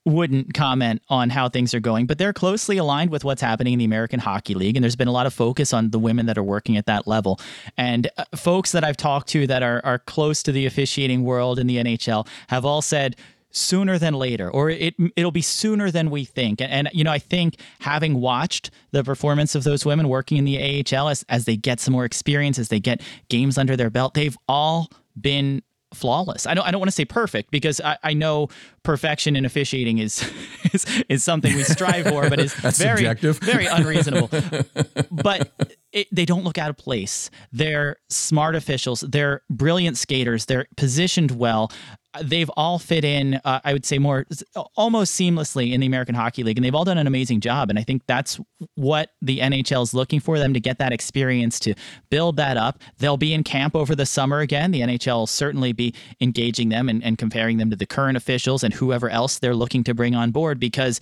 wouldn't 0.05 0.53
comment 0.53 1.01
on 1.09 1.31
how 1.31 1.49
things 1.49 1.73
are 1.73 1.79
going, 1.79 2.05
but 2.05 2.19
they're 2.19 2.31
closely 2.31 2.77
aligned 2.77 3.09
with 3.09 3.23
what's 3.23 3.41
happening 3.41 3.73
in 3.73 3.79
the 3.79 3.85
American 3.85 4.19
Hockey 4.19 4.53
League. 4.53 4.77
And 4.77 4.83
there's 4.83 4.95
been 4.95 5.07
a 5.07 5.11
lot 5.11 5.25
of 5.25 5.33
focus 5.33 5.73
on 5.73 5.89
the 5.89 5.97
women 5.97 6.27
that 6.27 6.37
are 6.37 6.43
working 6.43 6.77
at 6.77 6.85
that 6.85 7.07
level. 7.07 7.39
And 7.75 8.07
uh, 8.15 8.25
folks 8.35 8.71
that 8.73 8.83
I've 8.83 8.97
talked 8.97 9.29
to 9.29 9.47
that 9.47 9.63
are, 9.63 9.81
are 9.83 9.97
close 9.97 10.43
to 10.43 10.51
the 10.51 10.67
officiating 10.67 11.23
world 11.23 11.57
in 11.57 11.65
the 11.65 11.77
NHL 11.77 12.27
have 12.49 12.65
all 12.65 12.83
said, 12.83 13.15
sooner 13.53 13.97
than 13.99 14.13
later 14.15 14.49
or 14.49 14.69
it 14.69 14.95
it'll 15.15 15.31
be 15.31 15.41
sooner 15.41 15.91
than 15.91 16.09
we 16.09 16.25
think 16.25 16.59
and, 16.59 16.71
and 16.71 16.89
you 16.91 17.03
know 17.03 17.11
I 17.11 17.19
think 17.19 17.55
having 17.79 18.19
watched 18.19 18.71
the 18.91 19.03
performance 19.03 19.53
of 19.55 19.63
those 19.63 19.85
women 19.85 20.09
working 20.09 20.37
in 20.37 20.45
the 20.45 20.57
AHL 20.91 21.07
as, 21.09 21.23
as 21.29 21.45
they 21.45 21.55
get 21.55 21.79
some 21.79 21.91
more 21.91 22.03
experience 22.03 22.57
as 22.57 22.69
they 22.69 22.79
get 22.79 23.01
games 23.29 23.57
under 23.57 23.77
their 23.77 23.91
belt 23.91 24.15
they've 24.15 24.37
all 24.47 24.89
been 25.19 25.61
flawless. 25.93 26.45
I 26.47 26.53
don't 26.53 26.65
I 26.65 26.71
don't 26.71 26.79
want 26.79 26.89
to 26.89 26.95
say 26.95 27.05
perfect 27.05 27.51
because 27.51 27.79
I, 27.81 27.97
I 28.03 28.13
know 28.13 28.49
perfection 28.83 29.35
in 29.35 29.45
officiating 29.45 29.99
is 29.99 30.29
is, 30.73 30.85
is 31.09 31.23
something 31.23 31.55
we 31.55 31.63
strive 31.63 32.07
for, 32.07 32.29
but 32.29 32.39
it's 32.39 32.53
That's 32.61 32.77
very 32.77 32.97
subjective. 32.97 33.39
very 33.39 33.65
unreasonable. 33.65 34.29
but 35.11 35.51
it, 35.93 36.07
they 36.11 36.25
don't 36.25 36.43
look 36.43 36.57
out 36.57 36.69
of 36.69 36.77
place. 36.77 37.29
They're 37.51 37.97
smart 38.09 38.55
officials. 38.55 39.01
They're 39.01 39.43
brilliant 39.49 39.97
skaters. 39.97 40.45
They're 40.45 40.65
positioned 40.75 41.31
well. 41.31 41.71
They've 42.21 42.49
all 42.57 42.77
fit 42.77 43.03
in, 43.05 43.39
uh, 43.45 43.61
I 43.63 43.73
would 43.73 43.85
say, 43.85 43.97
more 43.97 44.27
almost 44.75 45.19
seamlessly 45.19 45.71
in 45.71 45.79
the 45.79 45.87
American 45.87 46.13
Hockey 46.13 46.43
League, 46.43 46.57
and 46.57 46.65
they've 46.65 46.75
all 46.75 46.85
done 46.85 46.99
an 46.99 47.07
amazing 47.07 47.39
job. 47.41 47.71
And 47.71 47.79
I 47.79 47.83
think 47.83 48.03
that's 48.05 48.39
what 48.75 49.11
the 49.21 49.39
NHL 49.39 49.81
is 49.81 49.93
looking 49.95 50.19
for 50.19 50.37
them 50.37 50.53
to 50.53 50.59
get 50.59 50.77
that 50.77 50.91
experience 50.91 51.59
to 51.61 51.73
build 52.09 52.37
that 52.37 52.55
up. 52.57 52.79
They'll 52.99 53.17
be 53.17 53.33
in 53.33 53.43
camp 53.43 53.75
over 53.75 53.95
the 53.95 54.05
summer 54.05 54.39
again. 54.39 54.71
The 54.71 54.81
NHL 54.81 55.15
will 55.15 55.27
certainly 55.27 55.73
be 55.73 55.93
engaging 56.21 56.69
them 56.69 56.87
and, 56.87 57.03
and 57.03 57.17
comparing 57.17 57.57
them 57.57 57.71
to 57.71 57.75
the 57.75 57.87
current 57.87 58.17
officials 58.17 58.63
and 58.63 58.73
whoever 58.75 59.09
else 59.09 59.39
they're 59.39 59.55
looking 59.55 59.83
to 59.85 59.95
bring 59.95 60.13
on 60.13 60.31
board 60.31 60.59
because 60.59 60.99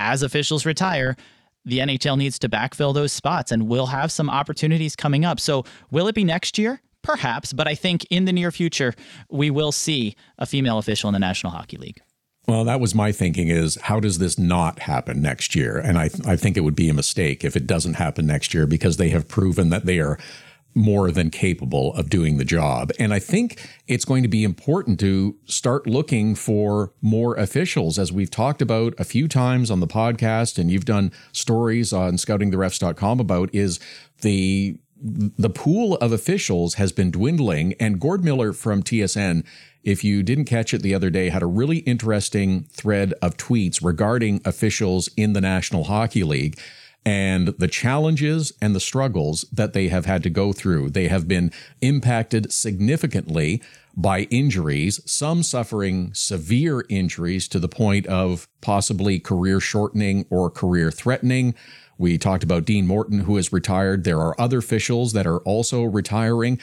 as 0.00 0.22
officials 0.22 0.66
retire, 0.66 1.16
the 1.64 1.78
NHL 1.78 2.16
needs 2.16 2.38
to 2.40 2.48
backfill 2.48 2.94
those 2.94 3.12
spots 3.12 3.52
and 3.52 3.68
we'll 3.68 3.86
have 3.86 4.10
some 4.10 4.30
opportunities 4.30 4.96
coming 4.96 5.24
up. 5.24 5.40
So, 5.40 5.64
will 5.90 6.08
it 6.08 6.14
be 6.14 6.24
next 6.24 6.58
year? 6.58 6.80
Perhaps, 7.02 7.54
but 7.54 7.66
I 7.66 7.74
think 7.74 8.06
in 8.10 8.26
the 8.26 8.32
near 8.32 8.50
future, 8.50 8.94
we 9.30 9.50
will 9.50 9.72
see 9.72 10.14
a 10.38 10.44
female 10.44 10.76
official 10.76 11.08
in 11.08 11.14
the 11.14 11.18
National 11.18 11.52
Hockey 11.52 11.78
League. 11.78 12.02
Well, 12.46 12.64
that 12.64 12.80
was 12.80 12.94
my 12.94 13.12
thinking 13.12 13.48
is 13.48 13.76
how 13.82 14.00
does 14.00 14.18
this 14.18 14.38
not 14.38 14.80
happen 14.80 15.22
next 15.22 15.54
year? 15.54 15.78
And 15.78 15.96
I, 15.96 16.10
I 16.26 16.36
think 16.36 16.56
it 16.56 16.60
would 16.60 16.74
be 16.74 16.88
a 16.88 16.94
mistake 16.94 17.44
if 17.44 17.56
it 17.56 17.66
doesn't 17.66 17.94
happen 17.94 18.26
next 18.26 18.52
year 18.52 18.66
because 18.66 18.96
they 18.96 19.10
have 19.10 19.28
proven 19.28 19.70
that 19.70 19.86
they 19.86 20.00
are 20.00 20.18
more 20.74 21.10
than 21.10 21.30
capable 21.30 21.94
of 21.94 22.08
doing 22.08 22.38
the 22.38 22.44
job. 22.44 22.92
And 22.98 23.12
I 23.12 23.18
think 23.18 23.60
it's 23.88 24.04
going 24.04 24.22
to 24.22 24.28
be 24.28 24.44
important 24.44 25.00
to 25.00 25.36
start 25.44 25.86
looking 25.86 26.34
for 26.34 26.92
more 27.02 27.34
officials, 27.36 27.98
as 27.98 28.12
we've 28.12 28.30
talked 28.30 28.62
about 28.62 28.94
a 28.98 29.04
few 29.04 29.26
times 29.26 29.70
on 29.70 29.80
the 29.80 29.86
podcast, 29.86 30.58
and 30.58 30.70
you've 30.70 30.84
done 30.84 31.12
stories 31.32 31.92
on 31.92 32.14
scoutingtherefs.com 32.14 33.20
about 33.20 33.54
is 33.54 33.80
the 34.20 34.78
the 35.02 35.48
pool 35.48 35.96
of 35.96 36.12
officials 36.12 36.74
has 36.74 36.92
been 36.92 37.10
dwindling. 37.10 37.72
And 37.80 37.98
Gord 37.98 38.22
Miller 38.22 38.52
from 38.52 38.82
TSN, 38.82 39.46
if 39.82 40.04
you 40.04 40.22
didn't 40.22 40.44
catch 40.44 40.74
it 40.74 40.82
the 40.82 40.94
other 40.94 41.08
day, 41.08 41.30
had 41.30 41.42
a 41.42 41.46
really 41.46 41.78
interesting 41.78 42.64
thread 42.64 43.14
of 43.22 43.38
tweets 43.38 43.82
regarding 43.82 44.42
officials 44.44 45.08
in 45.16 45.32
the 45.32 45.40
National 45.40 45.84
Hockey 45.84 46.22
League 46.22 46.60
and 47.04 47.48
the 47.48 47.68
challenges 47.68 48.52
and 48.60 48.74
the 48.74 48.80
struggles 48.80 49.44
that 49.52 49.72
they 49.72 49.88
have 49.88 50.06
had 50.06 50.22
to 50.22 50.30
go 50.30 50.52
through. 50.52 50.90
They 50.90 51.08
have 51.08 51.26
been 51.26 51.52
impacted 51.80 52.52
significantly 52.52 53.62
by 53.96 54.22
injuries, 54.24 55.00
some 55.10 55.42
suffering 55.42 56.12
severe 56.14 56.84
injuries 56.88 57.48
to 57.48 57.58
the 57.58 57.68
point 57.68 58.06
of 58.06 58.48
possibly 58.60 59.18
career 59.18 59.60
shortening 59.60 60.26
or 60.30 60.50
career 60.50 60.90
threatening. 60.90 61.54
We 61.98 62.16
talked 62.16 62.44
about 62.44 62.64
Dean 62.64 62.86
Morton, 62.86 63.20
who 63.20 63.36
is 63.36 63.52
retired. 63.52 64.04
There 64.04 64.20
are 64.20 64.38
other 64.40 64.58
officials 64.58 65.12
that 65.12 65.26
are 65.26 65.38
also 65.38 65.82
retiring 65.82 66.58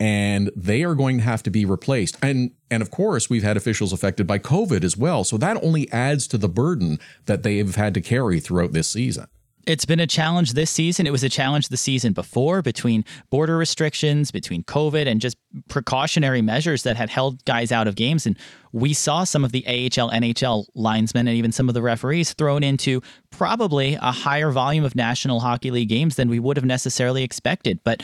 and 0.00 0.50
they 0.56 0.82
are 0.82 0.94
going 0.94 1.18
to 1.18 1.24
have 1.24 1.42
to 1.42 1.50
be 1.50 1.66
replaced. 1.66 2.16
And 2.22 2.52
and 2.70 2.82
of 2.82 2.90
course, 2.90 3.28
we've 3.28 3.42
had 3.42 3.56
officials 3.56 3.92
affected 3.92 4.26
by 4.26 4.38
COVID 4.38 4.82
as 4.82 4.96
well. 4.96 5.24
So 5.24 5.36
that 5.36 5.62
only 5.62 5.90
adds 5.92 6.26
to 6.28 6.38
the 6.38 6.48
burden 6.48 6.98
that 7.26 7.42
they 7.42 7.58
have 7.58 7.74
had 7.74 7.92
to 7.94 8.00
carry 8.00 8.40
throughout 8.40 8.72
this 8.72 8.88
season. 8.88 9.26
It's 9.66 9.84
been 9.84 10.00
a 10.00 10.06
challenge 10.06 10.54
this 10.54 10.70
season. 10.70 11.06
It 11.06 11.12
was 11.12 11.22
a 11.22 11.28
challenge 11.28 11.68
the 11.68 11.76
season 11.76 12.12
before 12.12 12.62
between 12.62 13.04
border 13.30 13.56
restrictions, 13.56 14.30
between 14.30 14.64
COVID, 14.64 15.06
and 15.06 15.20
just 15.20 15.36
precautionary 15.68 16.42
measures 16.42 16.82
that 16.84 16.96
had 16.96 17.10
held 17.10 17.44
guys 17.44 17.70
out 17.70 17.86
of 17.86 17.94
games. 17.94 18.26
And 18.26 18.38
we 18.72 18.94
saw 18.94 19.24
some 19.24 19.44
of 19.44 19.52
the 19.52 19.64
AHL, 19.66 20.10
NHL 20.10 20.66
linesmen, 20.74 21.28
and 21.28 21.36
even 21.36 21.52
some 21.52 21.68
of 21.68 21.74
the 21.74 21.82
referees 21.82 22.32
thrown 22.32 22.62
into 22.62 23.02
probably 23.30 23.94
a 23.94 24.12
higher 24.12 24.50
volume 24.50 24.84
of 24.84 24.94
National 24.94 25.40
Hockey 25.40 25.70
League 25.70 25.88
games 25.88 26.16
than 26.16 26.28
we 26.28 26.38
would 26.38 26.56
have 26.56 26.64
necessarily 26.64 27.22
expected. 27.22 27.80
But 27.84 28.02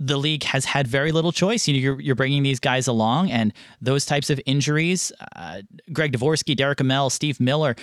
the 0.00 0.16
league 0.16 0.44
has 0.44 0.64
had 0.64 0.86
very 0.86 1.12
little 1.12 1.32
choice. 1.32 1.66
You 1.66 1.74
know, 1.74 1.80
you're, 1.80 2.00
you're 2.00 2.14
bringing 2.14 2.42
these 2.42 2.60
guys 2.60 2.86
along, 2.86 3.30
and 3.30 3.52
those 3.80 4.06
types 4.06 4.30
of 4.30 4.40
injuries, 4.46 5.12
uh, 5.34 5.62
Greg 5.92 6.12
Devorski, 6.12 6.56
Derek 6.56 6.78
Amell, 6.78 7.10
Steve 7.10 7.40
Miller, 7.40 7.74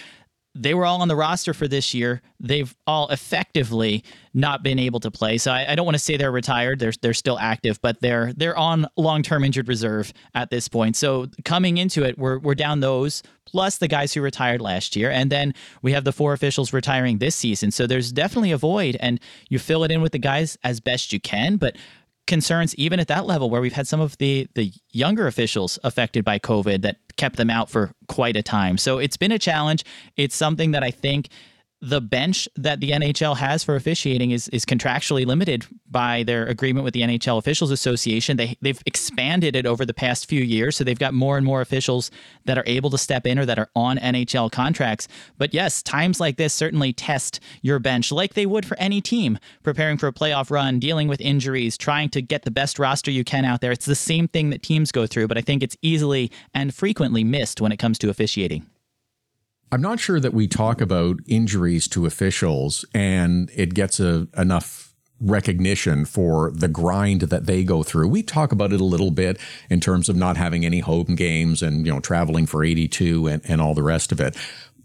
they 0.55 0.73
were 0.73 0.85
all 0.85 1.01
on 1.01 1.09
the 1.09 1.15
roster 1.15 1.53
for 1.53 1.67
this 1.67 1.93
year. 1.93 2.21
They've 2.39 2.73
all 2.87 3.09
effectively 3.09 4.03
not 4.33 4.63
been 4.63 4.79
able 4.79 5.01
to 5.01 5.11
play. 5.11 5.37
So 5.37 5.51
I, 5.51 5.73
I 5.73 5.75
don't 5.75 5.85
want 5.85 5.95
to 5.95 5.99
say 6.03 6.15
they're 6.15 6.31
retired. 6.31 6.79
They're 6.79 6.93
they're 7.01 7.13
still 7.13 7.37
active, 7.37 7.81
but 7.81 7.99
they're 7.99 8.31
they're 8.33 8.57
on 8.57 8.87
long 8.95 9.21
term 9.21 9.43
injured 9.43 9.67
reserve 9.67 10.13
at 10.33 10.49
this 10.49 10.67
point. 10.69 10.95
So 10.95 11.27
coming 11.43 11.77
into 11.77 12.03
it, 12.03 12.17
we're 12.17 12.39
we're 12.39 12.55
down 12.55 12.79
those 12.79 13.21
plus 13.45 13.77
the 13.77 13.87
guys 13.87 14.13
who 14.13 14.21
retired 14.21 14.61
last 14.61 14.95
year, 14.95 15.11
and 15.11 15.29
then 15.29 15.53
we 15.81 15.91
have 15.91 16.05
the 16.05 16.13
four 16.13 16.33
officials 16.33 16.71
retiring 16.73 17.17
this 17.17 17.35
season. 17.35 17.71
So 17.71 17.85
there's 17.85 18.11
definitely 18.11 18.51
a 18.51 18.57
void, 18.57 18.97
and 18.99 19.19
you 19.49 19.59
fill 19.59 19.83
it 19.83 19.91
in 19.91 20.01
with 20.01 20.13
the 20.13 20.19
guys 20.19 20.57
as 20.63 20.79
best 20.79 21.11
you 21.11 21.19
can, 21.19 21.57
but 21.57 21.75
concerns 22.27 22.73
even 22.75 22.99
at 22.99 23.07
that 23.07 23.25
level 23.25 23.49
where 23.49 23.61
we've 23.61 23.73
had 23.73 23.87
some 23.87 24.01
of 24.01 24.17
the 24.17 24.47
the 24.55 24.71
younger 24.91 25.27
officials 25.27 25.77
affected 25.83 26.25
by 26.25 26.39
covid 26.39 26.81
that 26.81 26.97
kept 27.17 27.37
them 27.37 27.49
out 27.49 27.69
for 27.69 27.91
quite 28.07 28.35
a 28.35 28.43
time. 28.43 28.77
So 28.77 28.97
it's 28.97 29.17
been 29.17 29.31
a 29.31 29.39
challenge. 29.39 29.83
It's 30.17 30.35
something 30.35 30.71
that 30.71 30.83
i 30.83 30.91
think 30.91 31.29
the 31.85 32.01
bench 32.01 32.49
that 32.55 32.79
the 32.79 32.89
NHL 32.91 33.37
has 33.37 33.63
for 33.63 33.75
officiating 33.75 34.31
is 34.31 34.47
is 34.47 34.65
contractually 34.65 35.23
limited 35.23 35.65
by 35.89 36.23
their 36.23 36.47
agreement 36.47 36.83
with 36.83 36.95
the 36.95 37.01
NHL 37.01 37.37
Officials 37.37 37.69
Association. 37.69 38.37
They 38.37 38.57
they've 38.59 38.81
expanded 38.87 39.55
it 39.55 39.67
over 39.67 39.85
the 39.85 39.93
past 39.93 40.27
few 40.27 40.41
years, 40.41 40.75
so 40.75 40.83
they've 40.83 40.97
got 40.97 41.13
more 41.13 41.37
and 41.37 41.45
more 41.45 41.61
officials 41.61 42.09
that 42.45 42.57
are 42.57 42.63
able 42.65 42.89
to 42.89 42.97
step 42.97 43.27
in 43.27 43.37
or 43.37 43.45
that 43.45 43.59
are 43.59 43.69
on 43.75 43.97
NHL 43.97 44.51
contracts. 44.51 45.07
But 45.37 45.53
yes, 45.53 45.83
times 45.83 46.19
like 46.19 46.37
this 46.37 46.55
certainly 46.55 46.91
test 46.91 47.39
your 47.61 47.77
bench 47.77 48.11
like 48.11 48.33
they 48.33 48.47
would 48.47 48.65
for 48.65 48.77
any 48.79 48.99
team 48.99 49.37
preparing 49.61 49.97
for 49.97 50.07
a 50.07 50.13
playoff 50.13 50.49
run, 50.49 50.79
dealing 50.79 51.07
with 51.07 51.21
injuries, 51.21 51.77
trying 51.77 52.09
to 52.09 52.21
get 52.21 52.43
the 52.43 52.51
best 52.51 52.79
roster 52.79 53.11
you 53.11 53.23
can 53.23 53.45
out 53.45 53.61
there. 53.61 53.71
It's 53.71 53.85
the 53.85 53.93
same 53.93 54.27
thing 54.27 54.49
that 54.49 54.63
teams 54.63 54.91
go 54.91 55.05
through, 55.05 55.27
but 55.27 55.37
I 55.37 55.41
think 55.41 55.61
it's 55.61 55.77
easily 55.83 56.31
and 56.53 56.73
frequently 56.73 57.23
missed 57.23 57.61
when 57.61 57.71
it 57.71 57.77
comes 57.77 57.99
to 57.99 58.09
officiating. 58.09 58.65
I'm 59.71 59.81
not 59.81 59.99
sure 59.99 60.19
that 60.19 60.33
we 60.33 60.47
talk 60.47 60.79
about 60.79 61.19
injuries 61.27 61.87
to 61.89 62.05
officials 62.05 62.85
and 62.93 63.49
it 63.55 63.73
gets 63.73 63.99
a, 63.99 64.27
enough 64.37 64.93
recognition 65.19 66.05
for 66.05 66.51
the 66.51 66.67
grind 66.67 67.21
that 67.21 67.45
they 67.45 67.63
go 67.63 67.83
through. 67.83 68.07
We 68.07 68.21
talk 68.21 68.51
about 68.51 68.73
it 68.73 68.81
a 68.81 68.85
little 68.85 69.11
bit 69.11 69.39
in 69.69 69.79
terms 69.79 70.09
of 70.09 70.15
not 70.15 70.37
having 70.37 70.65
any 70.65 70.79
home 70.79 71.15
games 71.15 71.63
and, 71.63 71.85
you 71.85 71.91
know, 71.91 71.99
traveling 71.99 72.45
for 72.45 72.63
82 72.63 73.27
and, 73.27 73.41
and 73.45 73.61
all 73.61 73.73
the 73.73 73.83
rest 73.83 74.11
of 74.11 74.19
it 74.19 74.35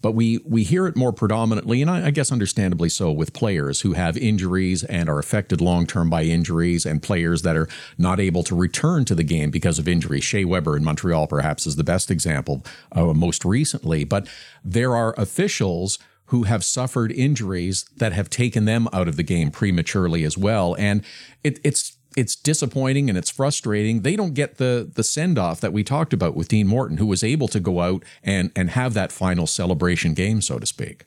but 0.02 0.12
we 0.12 0.38
we 0.44 0.64
hear 0.64 0.86
it 0.86 0.96
more 0.96 1.12
predominantly, 1.12 1.82
and 1.82 1.90
I, 1.90 2.06
I, 2.06 2.10
guess 2.10 2.32
understandably 2.32 2.88
so, 2.88 3.10
with 3.12 3.32
players 3.32 3.82
who 3.82 3.92
have 3.92 4.16
injuries 4.16 4.82
and 4.84 5.08
are 5.08 5.18
affected 5.18 5.60
long 5.60 5.86
term 5.86 6.08
by 6.08 6.22
injuries, 6.22 6.86
and 6.86 7.02
players 7.02 7.42
that 7.42 7.56
are 7.56 7.68
not 7.98 8.20
able 8.20 8.42
to 8.44 8.54
return 8.54 9.04
to 9.06 9.14
the 9.14 9.24
game 9.24 9.50
because 9.50 9.78
of 9.78 9.88
injury. 9.88 10.20
Shea 10.20 10.44
Weber 10.44 10.76
in 10.76 10.84
Montreal, 10.84 11.26
perhaps, 11.26 11.66
is 11.66 11.76
the 11.76 11.84
best 11.84 12.10
example, 12.10 12.64
uh, 12.92 13.06
most 13.06 13.44
recently. 13.44 14.04
But 14.04 14.28
there 14.64 14.94
are 14.96 15.14
officials 15.18 15.98
who 16.26 16.44
have 16.44 16.62
suffered 16.62 17.10
injuries 17.10 17.84
that 17.96 18.12
have 18.12 18.30
taken 18.30 18.64
them 18.64 18.88
out 18.92 19.08
of 19.08 19.16
the 19.16 19.22
game 19.22 19.50
prematurely 19.50 20.24
as 20.24 20.38
well, 20.38 20.76
and 20.78 21.04
it, 21.42 21.58
it's 21.64 21.96
it's 22.16 22.34
disappointing 22.36 23.08
and 23.08 23.16
it's 23.16 23.30
frustrating. 23.30 24.02
They 24.02 24.16
don't 24.16 24.34
get 24.34 24.56
the 24.56 24.90
the 24.92 25.04
send 25.04 25.38
off 25.38 25.60
that 25.60 25.72
we 25.72 25.84
talked 25.84 26.12
about 26.12 26.34
with 26.34 26.48
Dean 26.48 26.66
Morton, 26.66 26.96
who 26.96 27.06
was 27.06 27.22
able 27.22 27.48
to 27.48 27.60
go 27.60 27.80
out 27.80 28.04
and 28.22 28.50
and 28.56 28.70
have 28.70 28.94
that 28.94 29.12
final 29.12 29.46
celebration 29.46 30.14
game, 30.14 30.40
so 30.40 30.58
to 30.58 30.66
speak. 30.66 31.06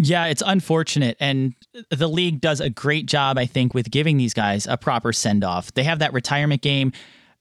Yeah, 0.00 0.26
it's 0.26 0.42
unfortunate. 0.46 1.16
And 1.18 1.54
the 1.90 2.08
league 2.08 2.40
does 2.40 2.60
a 2.60 2.70
great 2.70 3.06
job, 3.06 3.36
I 3.36 3.46
think, 3.46 3.74
with 3.74 3.90
giving 3.90 4.16
these 4.16 4.32
guys 4.32 4.64
a 4.66 4.76
proper 4.76 5.12
send 5.12 5.42
off. 5.42 5.74
They 5.74 5.82
have 5.82 5.98
that 5.98 6.12
retirement 6.12 6.62
game, 6.62 6.92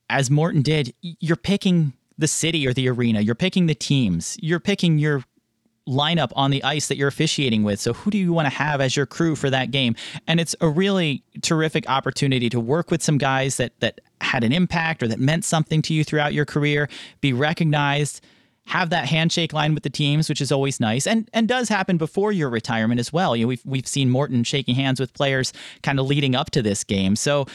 as 0.09 0.31
Morton 0.31 0.63
did. 0.63 0.93
You're 1.01 1.35
picking 1.35 1.93
the 2.17 2.27
city 2.27 2.65
or 2.65 2.73
the 2.73 2.89
arena, 2.89 3.21
you're 3.21 3.35
picking 3.35 3.67
the 3.67 3.75
teams, 3.75 4.37
you're 4.41 4.59
picking 4.59 4.97
your 4.97 5.23
lineup 5.87 6.31
on 6.35 6.51
the 6.51 6.63
ice 6.63 6.87
that 6.87 6.97
you're 6.97 7.07
officiating 7.07 7.63
with. 7.63 7.79
So, 7.79 7.93
who 7.93 8.11
do 8.11 8.17
you 8.17 8.33
want 8.33 8.45
to 8.47 8.53
have 8.53 8.81
as 8.81 8.95
your 8.95 9.05
crew 9.05 9.35
for 9.35 9.49
that 9.49 9.71
game? 9.71 9.95
And 10.27 10.39
it's 10.39 10.55
a 10.61 10.69
really 10.69 11.23
terrific 11.41 11.89
opportunity 11.89 12.49
to 12.49 12.59
work 12.59 12.91
with 12.91 13.01
some 13.01 13.17
guys 13.17 13.57
that 13.57 13.79
that 13.79 14.01
had 14.21 14.43
an 14.43 14.51
impact 14.51 15.01
or 15.01 15.07
that 15.07 15.19
meant 15.19 15.45
something 15.45 15.81
to 15.83 15.93
you 15.93 16.03
throughout 16.03 16.33
your 16.33 16.45
career, 16.45 16.89
be 17.21 17.33
recognized, 17.33 18.21
have 18.65 18.89
that 18.89 19.05
handshake 19.05 19.53
line 19.53 19.73
with 19.73 19.83
the 19.83 19.89
teams, 19.89 20.27
which 20.27 20.41
is 20.41 20.51
always 20.51 20.79
nice, 20.79 21.07
and 21.07 21.29
and 21.33 21.47
does 21.47 21.69
happen 21.69 21.97
before 21.97 22.31
your 22.31 22.49
retirement 22.49 22.99
as 22.99 23.11
well. 23.11 23.35
You 23.35 23.45
know, 23.45 23.47
we've 23.49 23.65
we've 23.65 23.87
seen 23.87 24.09
Morton 24.09 24.43
shaking 24.43 24.75
hands 24.75 24.99
with 24.99 25.13
players 25.13 25.53
kind 25.83 25.99
of 25.99 26.05
leading 26.05 26.35
up 26.35 26.51
to 26.51 26.61
this 26.61 26.83
game, 26.83 27.15
so. 27.15 27.45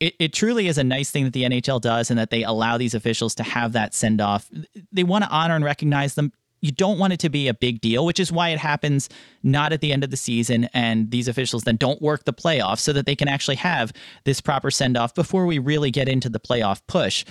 It, 0.00 0.16
it 0.18 0.32
truly 0.32 0.66
is 0.66 0.76
a 0.76 0.82
nice 0.82 1.12
thing 1.12 1.22
that 1.22 1.32
the 1.32 1.44
NHL 1.44 1.80
does 1.80 2.10
and 2.10 2.18
that 2.18 2.30
they 2.30 2.42
allow 2.42 2.76
these 2.76 2.94
officials 2.94 3.32
to 3.36 3.44
have 3.44 3.72
that 3.74 3.94
send 3.94 4.20
off. 4.20 4.50
They 4.90 5.04
want 5.04 5.22
to 5.22 5.30
honor 5.30 5.54
and 5.54 5.64
recognize 5.64 6.16
them 6.16 6.32
you 6.64 6.72
don't 6.72 6.98
want 6.98 7.12
it 7.12 7.20
to 7.20 7.28
be 7.28 7.46
a 7.46 7.54
big 7.54 7.82
deal, 7.82 8.06
which 8.06 8.18
is 8.18 8.32
why 8.32 8.48
it 8.48 8.58
happens 8.58 9.10
not 9.42 9.72
at 9.72 9.82
the 9.82 9.92
end 9.92 10.02
of 10.02 10.10
the 10.10 10.16
season 10.16 10.64
and 10.72 11.10
these 11.10 11.28
officials 11.28 11.64
then 11.64 11.76
don't 11.76 12.00
work 12.00 12.24
the 12.24 12.32
playoffs 12.32 12.78
so 12.78 12.92
that 12.94 13.04
they 13.04 13.14
can 13.14 13.28
actually 13.28 13.56
have 13.56 13.92
this 14.24 14.40
proper 14.40 14.70
send 14.70 14.96
off 14.96 15.14
before 15.14 15.44
we 15.44 15.58
really 15.58 15.90
get 15.90 16.08
into 16.08 16.30
the 16.30 16.40
playoff 16.40 16.80
push. 16.86 17.24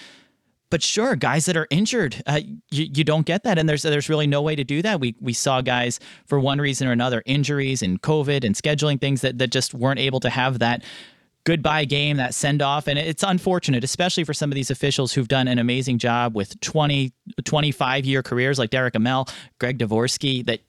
But 0.69 0.83
sure, 0.83 1.15
guys 1.15 1.45
that 1.45 1.57
are 1.57 1.67
injured, 1.71 2.21
uh, 2.27 2.41
you, 2.71 2.87
you 2.93 3.03
don't 3.03 3.25
get 3.25 3.43
that, 3.43 3.59
and 3.59 3.69
there's 3.69 3.83
there's 3.83 4.09
really 4.09 4.25
no 4.25 4.41
way 4.41 4.55
to 4.55 4.63
do 4.63 4.81
that. 4.81 4.99
We 4.99 5.15
we 5.19 5.31
saw 5.31 5.61
guys 5.61 5.99
for 6.25 6.39
one 6.39 6.59
reason 6.59 6.87
or 6.87 6.91
another, 6.91 7.21
injuries 7.27 7.83
and 7.83 8.01
COVID 8.01 8.43
and 8.43 8.55
scheduling 8.55 8.99
things 8.99 9.21
that 9.21 9.37
that 9.37 9.51
just 9.51 9.75
weren't 9.75 9.99
able 9.99 10.19
to 10.21 10.31
have 10.31 10.57
that 10.59 10.83
goodbye 11.45 11.85
game, 11.85 12.17
that 12.17 12.33
send 12.33 12.61
off. 12.61 12.87
And 12.87 12.97
it's 12.97 13.23
unfortunate, 13.23 13.83
especially 13.83 14.23
for 14.23 14.33
some 14.33 14.51
of 14.51 14.55
these 14.55 14.71
officials 14.71 15.13
who've 15.13 15.27
done 15.27 15.47
an 15.47 15.59
amazing 15.59 15.97
job 15.97 16.35
with 16.35 16.59
20, 16.61 17.13
25 17.43 18.05
year 18.05 18.23
careers 18.23 18.59
like 18.59 18.69
Derek 18.69 18.93
Amell, 18.93 19.31
Greg 19.59 19.77
Devorski, 19.77 20.45
that 20.45 20.61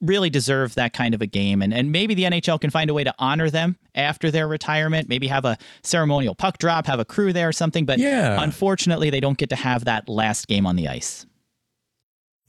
really 0.00 0.30
deserve 0.30 0.74
that 0.74 0.92
kind 0.92 1.14
of 1.14 1.22
a 1.22 1.26
game. 1.26 1.62
And, 1.62 1.72
and 1.72 1.92
maybe 1.92 2.14
the 2.14 2.24
NHL 2.24 2.60
can 2.60 2.70
find 2.70 2.90
a 2.90 2.94
way 2.94 3.04
to 3.04 3.14
honor 3.18 3.50
them 3.50 3.76
after 3.94 4.30
their 4.30 4.48
retirement, 4.48 5.08
maybe 5.08 5.28
have 5.28 5.44
a 5.44 5.56
ceremonial 5.82 6.34
puck 6.34 6.58
drop, 6.58 6.86
have 6.86 6.98
a 6.98 7.04
crew 7.04 7.32
there 7.32 7.48
or 7.48 7.52
something. 7.52 7.86
But 7.86 7.98
yeah. 7.98 8.42
unfortunately, 8.42 9.10
they 9.10 9.20
don't 9.20 9.38
get 9.38 9.50
to 9.50 9.56
have 9.56 9.84
that 9.84 10.08
last 10.08 10.48
game 10.48 10.66
on 10.66 10.76
the 10.76 10.88
ice. 10.88 11.24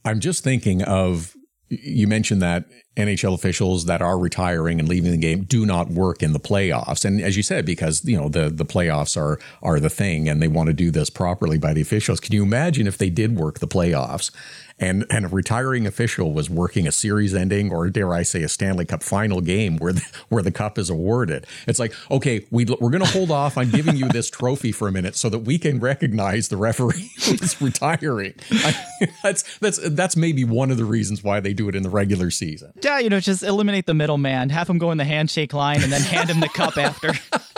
I'm 0.04 0.20
just 0.20 0.44
thinking 0.44 0.82
of 0.82 1.34
you 1.68 2.06
mentioned 2.06 2.42
that 2.42 2.64
NHL 2.96 3.34
officials 3.34 3.86
that 3.86 4.02
are 4.02 4.18
retiring 4.18 4.78
and 4.78 4.88
leaving 4.88 5.10
the 5.10 5.16
game 5.18 5.44
do 5.44 5.66
not 5.66 5.90
work 5.90 6.22
in 6.22 6.32
the 6.32 6.40
playoffs. 6.40 7.04
And 7.04 7.20
as 7.20 7.36
you 7.36 7.42
said, 7.42 7.64
because 7.64 8.04
you 8.04 8.16
know 8.16 8.28
the 8.28 8.50
the 8.50 8.64
playoffs 8.64 9.16
are 9.16 9.40
are 9.62 9.80
the 9.80 9.90
thing, 9.90 10.28
and 10.28 10.42
they 10.42 10.48
want 10.48 10.68
to 10.68 10.72
do 10.72 10.90
this 10.90 11.10
properly 11.10 11.58
by 11.58 11.72
the 11.72 11.80
officials. 11.80 12.20
Can 12.20 12.32
you 12.32 12.42
imagine 12.42 12.86
if 12.86 12.98
they 12.98 13.10
did 13.10 13.36
work 13.36 13.58
the 13.58 13.68
playoffs, 13.68 14.30
and 14.78 15.06
and 15.10 15.26
a 15.26 15.28
retiring 15.28 15.86
official 15.86 16.32
was 16.32 16.50
working 16.50 16.86
a 16.86 16.92
series 16.92 17.34
ending, 17.34 17.72
or 17.72 17.88
dare 17.90 18.12
I 18.12 18.22
say, 18.22 18.42
a 18.42 18.48
Stanley 18.48 18.84
Cup 18.84 19.02
final 19.02 19.40
game 19.40 19.76
where 19.78 19.92
the, 19.92 20.02
where 20.28 20.42
the 20.42 20.50
cup 20.50 20.78
is 20.78 20.90
awarded? 20.90 21.46
It's 21.66 21.78
like, 21.78 21.94
okay, 22.10 22.46
we 22.50 22.64
we're 22.64 22.90
going 22.90 23.04
to 23.04 23.10
hold 23.10 23.30
off 23.30 23.56
on 23.56 23.70
giving 23.70 23.96
you 23.96 24.08
this 24.08 24.28
trophy 24.30 24.72
for 24.72 24.88
a 24.88 24.92
minute 24.92 25.16
so 25.16 25.28
that 25.28 25.40
we 25.40 25.58
can 25.58 25.80
recognize 25.80 26.48
the 26.48 26.56
referee 26.56 27.10
who's 27.24 27.60
retiring. 27.60 28.34
I, 28.50 28.76
that's 29.22 29.58
that's 29.58 29.78
that's 29.90 30.16
maybe 30.16 30.44
one 30.44 30.70
of 30.70 30.76
the 30.76 30.84
reasons 30.84 31.22
why 31.22 31.40
they 31.40 31.52
do 31.52 31.68
it 31.68 31.74
in 31.74 31.82
the 31.82 31.90
regular 31.90 32.30
season. 32.30 32.72
Yeah, 32.82 32.98
you 32.98 33.08
know, 33.08 33.20
just 33.20 33.42
eliminate 33.42 33.86
the 33.86 33.94
middleman, 33.94 34.50
have 34.50 34.68
him 34.68 34.78
go 34.78 34.90
in 34.90 34.98
the 34.98 35.04
handshake 35.04 35.52
line, 35.52 35.82
and 35.82 35.92
then 35.92 36.02
hand 36.02 36.30
him 36.30 36.40
the 36.40 36.48
cup 36.48 36.76
after. 36.76 37.12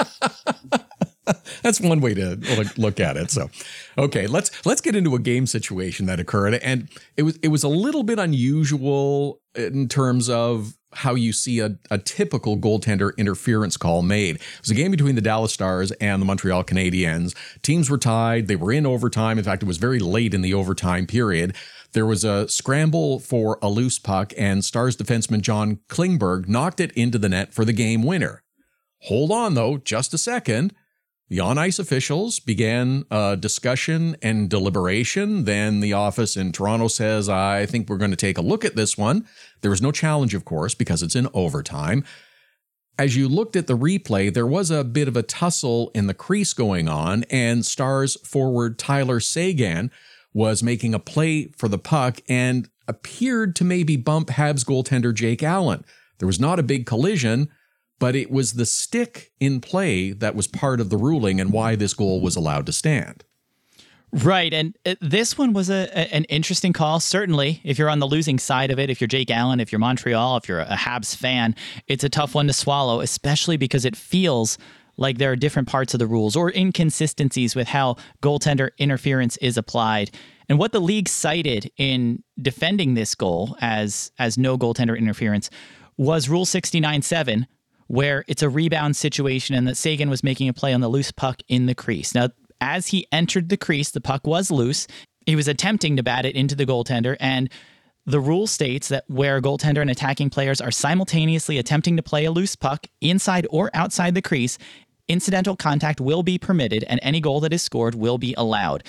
That's 1.62 1.80
one 1.80 2.00
way 2.00 2.14
to 2.14 2.36
look, 2.76 3.00
at 3.00 3.16
it. 3.16 3.30
So, 3.30 3.50
okay, 3.98 4.26
let's 4.26 4.64
let's 4.64 4.80
get 4.80 4.94
into 4.94 5.14
a 5.14 5.18
game 5.18 5.46
situation 5.46 6.06
that 6.06 6.20
occurred, 6.20 6.54
and 6.54 6.88
it 7.16 7.22
was 7.22 7.36
it 7.42 7.48
was 7.48 7.62
a 7.62 7.68
little 7.68 8.02
bit 8.02 8.18
unusual 8.18 9.40
in 9.54 9.88
terms 9.88 10.28
of 10.30 10.74
how 10.92 11.14
you 11.14 11.32
see 11.32 11.60
a, 11.60 11.76
a 11.90 11.98
typical 11.98 12.56
goaltender 12.56 13.14
interference 13.16 13.76
call 13.76 14.02
made. 14.02 14.36
It 14.36 14.60
was 14.62 14.70
a 14.70 14.74
game 14.74 14.90
between 14.90 15.14
the 15.14 15.20
Dallas 15.20 15.52
Stars 15.52 15.92
and 15.92 16.22
the 16.22 16.26
Montreal 16.26 16.64
Canadiens. 16.64 17.34
Teams 17.60 17.90
were 17.90 17.98
tied. 17.98 18.48
They 18.48 18.56
were 18.56 18.72
in 18.72 18.86
overtime. 18.86 19.36
In 19.36 19.44
fact, 19.44 19.62
it 19.62 19.66
was 19.66 19.76
very 19.76 19.98
late 19.98 20.32
in 20.32 20.40
the 20.40 20.54
overtime 20.54 21.06
period. 21.06 21.54
There 21.92 22.06
was 22.06 22.24
a 22.24 22.48
scramble 22.48 23.18
for 23.18 23.58
a 23.60 23.68
loose 23.68 23.98
puck, 23.98 24.32
and 24.38 24.64
Stars 24.64 24.96
defenseman 24.96 25.40
John 25.40 25.80
Klingberg 25.88 26.48
knocked 26.48 26.80
it 26.80 26.92
into 26.92 27.18
the 27.18 27.28
net 27.28 27.52
for 27.52 27.64
the 27.64 27.72
game 27.72 28.02
winner. 28.02 28.42
Hold 29.02 29.30
on, 29.30 29.54
though, 29.54 29.78
just 29.78 30.14
a 30.14 30.18
second. 30.18 30.74
The 31.28 31.40
on 31.40 31.58
ice 31.58 31.80
officials 31.80 32.38
began 32.38 33.04
a 33.10 33.36
discussion 33.36 34.16
and 34.22 34.48
deliberation. 34.48 35.44
Then 35.44 35.80
the 35.80 35.92
office 35.92 36.36
in 36.36 36.52
Toronto 36.52 36.86
says, 36.86 37.28
I 37.28 37.66
think 37.66 37.88
we're 37.88 37.96
going 37.96 38.12
to 38.12 38.16
take 38.16 38.38
a 38.38 38.42
look 38.42 38.64
at 38.64 38.76
this 38.76 38.96
one. 38.96 39.26
There 39.60 39.70
was 39.70 39.82
no 39.82 39.90
challenge, 39.90 40.34
of 40.34 40.44
course, 40.44 40.74
because 40.74 41.02
it's 41.02 41.16
in 41.16 41.28
overtime. 41.34 42.04
As 42.96 43.16
you 43.16 43.28
looked 43.28 43.56
at 43.56 43.66
the 43.66 43.76
replay, 43.76 44.32
there 44.32 44.46
was 44.46 44.70
a 44.70 44.84
bit 44.84 45.08
of 45.08 45.16
a 45.16 45.22
tussle 45.22 45.90
in 45.94 46.06
the 46.06 46.14
crease 46.14 46.54
going 46.54 46.88
on, 46.88 47.24
and 47.24 47.66
Stars 47.66 48.16
forward 48.20 48.78
Tyler 48.78 49.18
Seguin 49.18 49.90
was 50.32 50.62
making 50.62 50.94
a 50.94 51.00
play 51.00 51.48
for 51.58 51.68
the 51.68 51.76
puck 51.78 52.20
and 52.28 52.68
appeared 52.86 53.56
to 53.56 53.64
maybe 53.64 53.96
bump 53.96 54.28
Habs 54.28 54.64
goaltender 54.64 55.12
Jake 55.12 55.42
Allen. 55.42 55.84
There 56.18 56.26
was 56.26 56.38
not 56.38 56.60
a 56.60 56.62
big 56.62 56.86
collision, 56.86 57.48
but 57.98 58.14
it 58.14 58.30
was 58.30 58.54
the 58.54 58.66
stick 58.66 59.32
in 59.40 59.60
play 59.60 60.12
that 60.12 60.34
was 60.34 60.46
part 60.46 60.80
of 60.80 60.90
the 60.90 60.96
ruling 60.96 61.40
and 61.40 61.52
why 61.52 61.76
this 61.76 61.94
goal 61.94 62.20
was 62.20 62.36
allowed 62.36 62.66
to 62.66 62.72
stand. 62.72 63.24
Right, 64.12 64.54
and 64.54 64.76
uh, 64.86 64.94
this 65.00 65.36
one 65.36 65.52
was 65.52 65.68
a, 65.68 66.14
an 66.14 66.24
interesting 66.24 66.72
call. 66.72 67.00
Certainly, 67.00 67.60
if 67.64 67.78
you're 67.78 67.90
on 67.90 67.98
the 67.98 68.06
losing 68.06 68.38
side 68.38 68.70
of 68.70 68.78
it, 68.78 68.88
if 68.88 69.00
you're 69.00 69.08
Jake 69.08 69.30
Allen, 69.30 69.60
if 69.60 69.72
you're 69.72 69.78
Montreal, 69.78 70.36
if 70.36 70.48
you're 70.48 70.60
a 70.60 70.76
Habs 70.76 71.14
fan, 71.14 71.54
it's 71.86 72.04
a 72.04 72.08
tough 72.08 72.34
one 72.34 72.46
to 72.46 72.52
swallow, 72.52 73.00
especially 73.00 73.56
because 73.56 73.84
it 73.84 73.96
feels 73.96 74.58
like 74.96 75.18
there 75.18 75.32
are 75.32 75.36
different 75.36 75.68
parts 75.68 75.92
of 75.92 75.98
the 75.98 76.06
rules 76.06 76.36
or 76.36 76.50
inconsistencies 76.52 77.54
with 77.54 77.68
how 77.68 77.96
goaltender 78.22 78.70
interference 78.78 79.36
is 79.38 79.58
applied. 79.58 80.10
And 80.48 80.58
what 80.58 80.72
the 80.72 80.80
league 80.80 81.08
cited 81.08 81.70
in 81.76 82.22
defending 82.40 82.94
this 82.94 83.14
goal 83.14 83.56
as 83.60 84.12
as 84.18 84.38
no 84.38 84.56
goaltender 84.56 84.96
interference 84.96 85.50
was 85.96 86.28
Rule 86.28 86.44
69.7, 86.44 87.46
where 87.86 88.24
it's 88.26 88.42
a 88.42 88.48
rebound 88.48 88.96
situation 88.96 89.54
and 89.54 89.66
that 89.66 89.76
Seguin 89.76 90.10
was 90.10 90.24
making 90.24 90.48
a 90.48 90.52
play 90.52 90.72
on 90.72 90.80
the 90.80 90.88
loose 90.88 91.12
puck 91.12 91.40
in 91.48 91.66
the 91.66 91.74
crease. 91.74 92.14
Now, 92.14 92.30
as 92.60 92.88
he 92.88 93.06
entered 93.12 93.48
the 93.48 93.56
crease, 93.56 93.90
the 93.90 94.00
puck 94.00 94.26
was 94.26 94.50
loose. 94.50 94.86
He 95.26 95.36
was 95.36 95.48
attempting 95.48 95.96
to 95.96 96.02
bat 96.02 96.24
it 96.24 96.34
into 96.34 96.54
the 96.54 96.66
goaltender, 96.66 97.16
and 97.20 97.50
the 98.06 98.20
rule 98.20 98.46
states 98.46 98.88
that 98.88 99.04
where 99.08 99.36
a 99.36 99.42
goaltender 99.42 99.80
and 99.80 99.90
attacking 99.90 100.30
players 100.30 100.60
are 100.60 100.70
simultaneously 100.70 101.58
attempting 101.58 101.96
to 101.96 102.02
play 102.02 102.24
a 102.24 102.30
loose 102.30 102.54
puck 102.54 102.86
inside 103.00 103.46
or 103.50 103.70
outside 103.74 104.14
the 104.14 104.22
crease, 104.22 104.58
incidental 105.08 105.56
contact 105.56 106.00
will 106.00 106.22
be 106.22 106.38
permitted 106.38 106.84
and 106.84 107.00
any 107.02 107.20
goal 107.20 107.40
that 107.40 107.52
is 107.52 107.62
scored 107.62 107.96
will 107.96 108.16
be 108.16 108.34
allowed. 108.38 108.84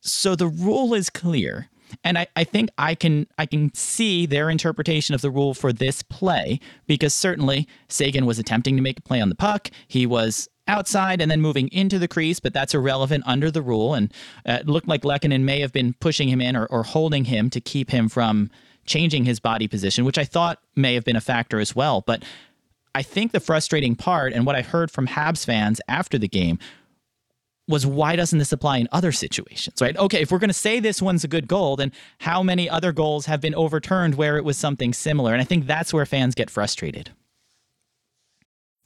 So 0.00 0.34
the 0.34 0.48
rule 0.48 0.94
is 0.94 1.10
clear. 1.10 1.68
And 2.02 2.18
I, 2.18 2.26
I 2.36 2.44
think 2.44 2.70
I 2.78 2.94
can 2.94 3.26
I 3.38 3.46
can 3.46 3.72
see 3.74 4.26
their 4.26 4.50
interpretation 4.50 5.14
of 5.14 5.20
the 5.20 5.30
rule 5.30 5.54
for 5.54 5.72
this 5.72 6.02
play 6.02 6.60
because 6.86 7.14
certainly 7.14 7.68
Seguin 7.88 8.26
was 8.26 8.38
attempting 8.38 8.76
to 8.76 8.82
make 8.82 8.98
a 8.98 9.02
play 9.02 9.20
on 9.20 9.28
the 9.28 9.34
puck. 9.34 9.70
He 9.86 10.06
was 10.06 10.48
outside 10.66 11.20
and 11.20 11.30
then 11.30 11.40
moving 11.40 11.68
into 11.68 11.98
the 11.98 12.08
crease, 12.08 12.40
but 12.40 12.54
that's 12.54 12.74
irrelevant 12.74 13.24
under 13.26 13.50
the 13.50 13.62
rule. 13.62 13.94
And 13.94 14.12
uh, 14.46 14.58
it 14.60 14.66
looked 14.66 14.88
like 14.88 15.02
Lehkonen 15.02 15.42
may 15.42 15.60
have 15.60 15.72
been 15.72 15.94
pushing 16.00 16.28
him 16.28 16.40
in 16.40 16.56
or, 16.56 16.66
or 16.66 16.82
holding 16.82 17.26
him 17.26 17.50
to 17.50 17.60
keep 17.60 17.90
him 17.90 18.08
from 18.08 18.50
changing 18.86 19.24
his 19.24 19.40
body 19.40 19.68
position, 19.68 20.04
which 20.04 20.18
I 20.18 20.24
thought 20.24 20.58
may 20.74 20.94
have 20.94 21.04
been 21.04 21.16
a 21.16 21.20
factor 21.20 21.58
as 21.58 21.74
well. 21.74 22.02
But 22.06 22.24
I 22.94 23.02
think 23.02 23.32
the 23.32 23.40
frustrating 23.40 23.96
part 23.96 24.32
and 24.32 24.46
what 24.46 24.56
I 24.56 24.62
heard 24.62 24.90
from 24.90 25.08
Habs 25.08 25.44
fans 25.44 25.80
after 25.88 26.18
the 26.18 26.28
game 26.28 26.58
was 27.66 27.86
why 27.86 28.14
doesn't 28.14 28.38
this 28.38 28.52
apply 28.52 28.78
in 28.78 28.88
other 28.92 29.12
situations, 29.12 29.80
right? 29.80 29.96
Okay, 29.96 30.20
if 30.20 30.30
we're 30.30 30.38
going 30.38 30.48
to 30.48 30.54
say 30.54 30.80
this 30.80 31.00
one's 31.00 31.24
a 31.24 31.28
good 31.28 31.48
goal, 31.48 31.76
then 31.76 31.92
how 32.18 32.42
many 32.42 32.68
other 32.68 32.92
goals 32.92 33.26
have 33.26 33.40
been 33.40 33.54
overturned 33.54 34.16
where 34.16 34.36
it 34.36 34.44
was 34.44 34.58
something 34.58 34.92
similar? 34.92 35.32
And 35.32 35.40
I 35.40 35.44
think 35.44 35.66
that's 35.66 35.92
where 35.92 36.04
fans 36.04 36.34
get 36.34 36.50
frustrated. 36.50 37.10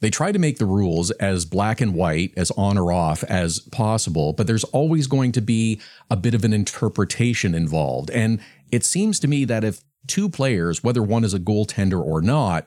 They 0.01 0.09
try 0.09 0.31
to 0.31 0.39
make 0.39 0.59
the 0.59 0.65
rules 0.65 1.11
as 1.11 1.43
black 1.43 1.81
and 1.81 1.93
white, 1.93 2.31
as 2.37 2.51
on 2.51 2.77
or 2.77 2.91
off 2.91 3.21
as 3.25 3.59
possible, 3.59 4.31
but 4.31 4.47
there's 4.47 4.63
always 4.65 5.07
going 5.07 5.33
to 5.33 5.41
be 5.41 5.81
a 6.09 6.15
bit 6.15 6.33
of 6.33 6.45
an 6.45 6.53
interpretation 6.53 7.53
involved. 7.53 8.09
And 8.11 8.39
it 8.71 8.85
seems 8.85 9.19
to 9.19 9.27
me 9.27 9.43
that 9.45 9.65
if 9.65 9.81
two 10.07 10.29
players, 10.29 10.83
whether 10.83 11.03
one 11.03 11.25
is 11.25 11.33
a 11.33 11.39
goaltender 11.39 12.01
or 12.01 12.21
not, 12.21 12.65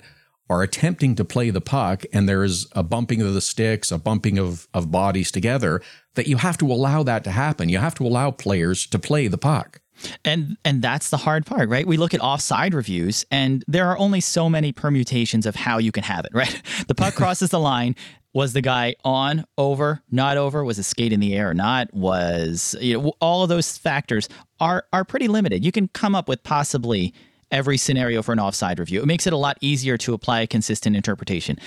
are 0.53 0.63
attempting 0.63 1.15
to 1.15 1.25
play 1.25 1.49
the 1.49 1.63
puck 1.63 2.05
and 2.13 2.29
there's 2.29 2.67
a 2.73 2.83
bumping 2.83 3.23
of 3.23 3.33
the 3.33 3.41
sticks, 3.41 3.91
a 3.91 3.99
bumping 3.99 4.39
of, 4.39 4.69
of 4.75 4.91
bodies 4.91 5.31
together, 5.31 5.81
that 6.15 6.27
you 6.27 6.37
have 6.37 6.59
to 6.59 6.71
allow 6.71 7.03
that 7.03 7.25
to 7.25 7.31
happen. 7.31 7.71
You 7.71 7.79
have 7.79 7.95
to 7.95 8.07
allow 8.07 8.31
players 8.31 8.87
to 8.89 8.99
play 8.99 9.29
the 9.29 9.39
puck. 9.39 9.81
And 10.25 10.57
and 10.65 10.83
that's 10.83 11.11
the 11.11 11.17
hard 11.17 11.47
part, 11.47 11.69
right? 11.69 11.87
We 11.87 11.97
look 11.97 12.13
at 12.13 12.21
offside 12.21 12.75
reviews 12.75 13.25
and 13.31 13.65
there 13.67 13.87
are 13.87 13.97
only 13.97 14.21
so 14.21 14.51
many 14.51 14.73
permutations 14.73 15.47
of 15.47 15.55
how 15.55 15.79
you 15.79 15.93
can 15.93 16.03
have 16.03 16.25
it, 16.25 16.33
right? 16.35 16.63
The 16.87 16.95
puck 16.95 17.15
crosses 17.15 17.51
the 17.51 17.61
line. 17.61 17.97
Was 18.35 18.55
the 18.55 18.63
guy 18.63 18.95
on, 19.05 19.45
over, 19.59 20.03
not 20.11 20.39
over? 20.39 20.65
Was 20.65 20.79
a 20.79 20.83
skate 20.83 21.13
in 21.13 21.21
the 21.21 21.35
air 21.35 21.51
or 21.51 21.55
not? 21.55 21.93
Was 21.93 22.75
you 22.81 23.01
know, 23.01 23.13
all 23.21 23.43
of 23.43 23.49
those 23.49 23.79
factors 23.79 24.29
are 24.61 24.85
are 24.93 25.05
pretty 25.05 25.29
limited. 25.29 25.65
You 25.65 25.73
can 25.73 25.89
come 25.89 26.15
up 26.15 26.29
with 26.29 26.43
possibly 26.43 27.15
every 27.53 27.77
scenario 27.77 28.23
for 28.23 28.33
an 28.33 28.41
offside 28.41 28.81
review. 28.81 29.01
It 29.03 29.07
makes 29.07 29.27
it 29.27 29.33
a 29.33 29.37
lot 29.37 29.59
easier 29.61 29.97
to 29.99 30.15
apply 30.15 30.41
a 30.41 30.47
consistent 30.47 30.97
interpretation. 30.97 31.59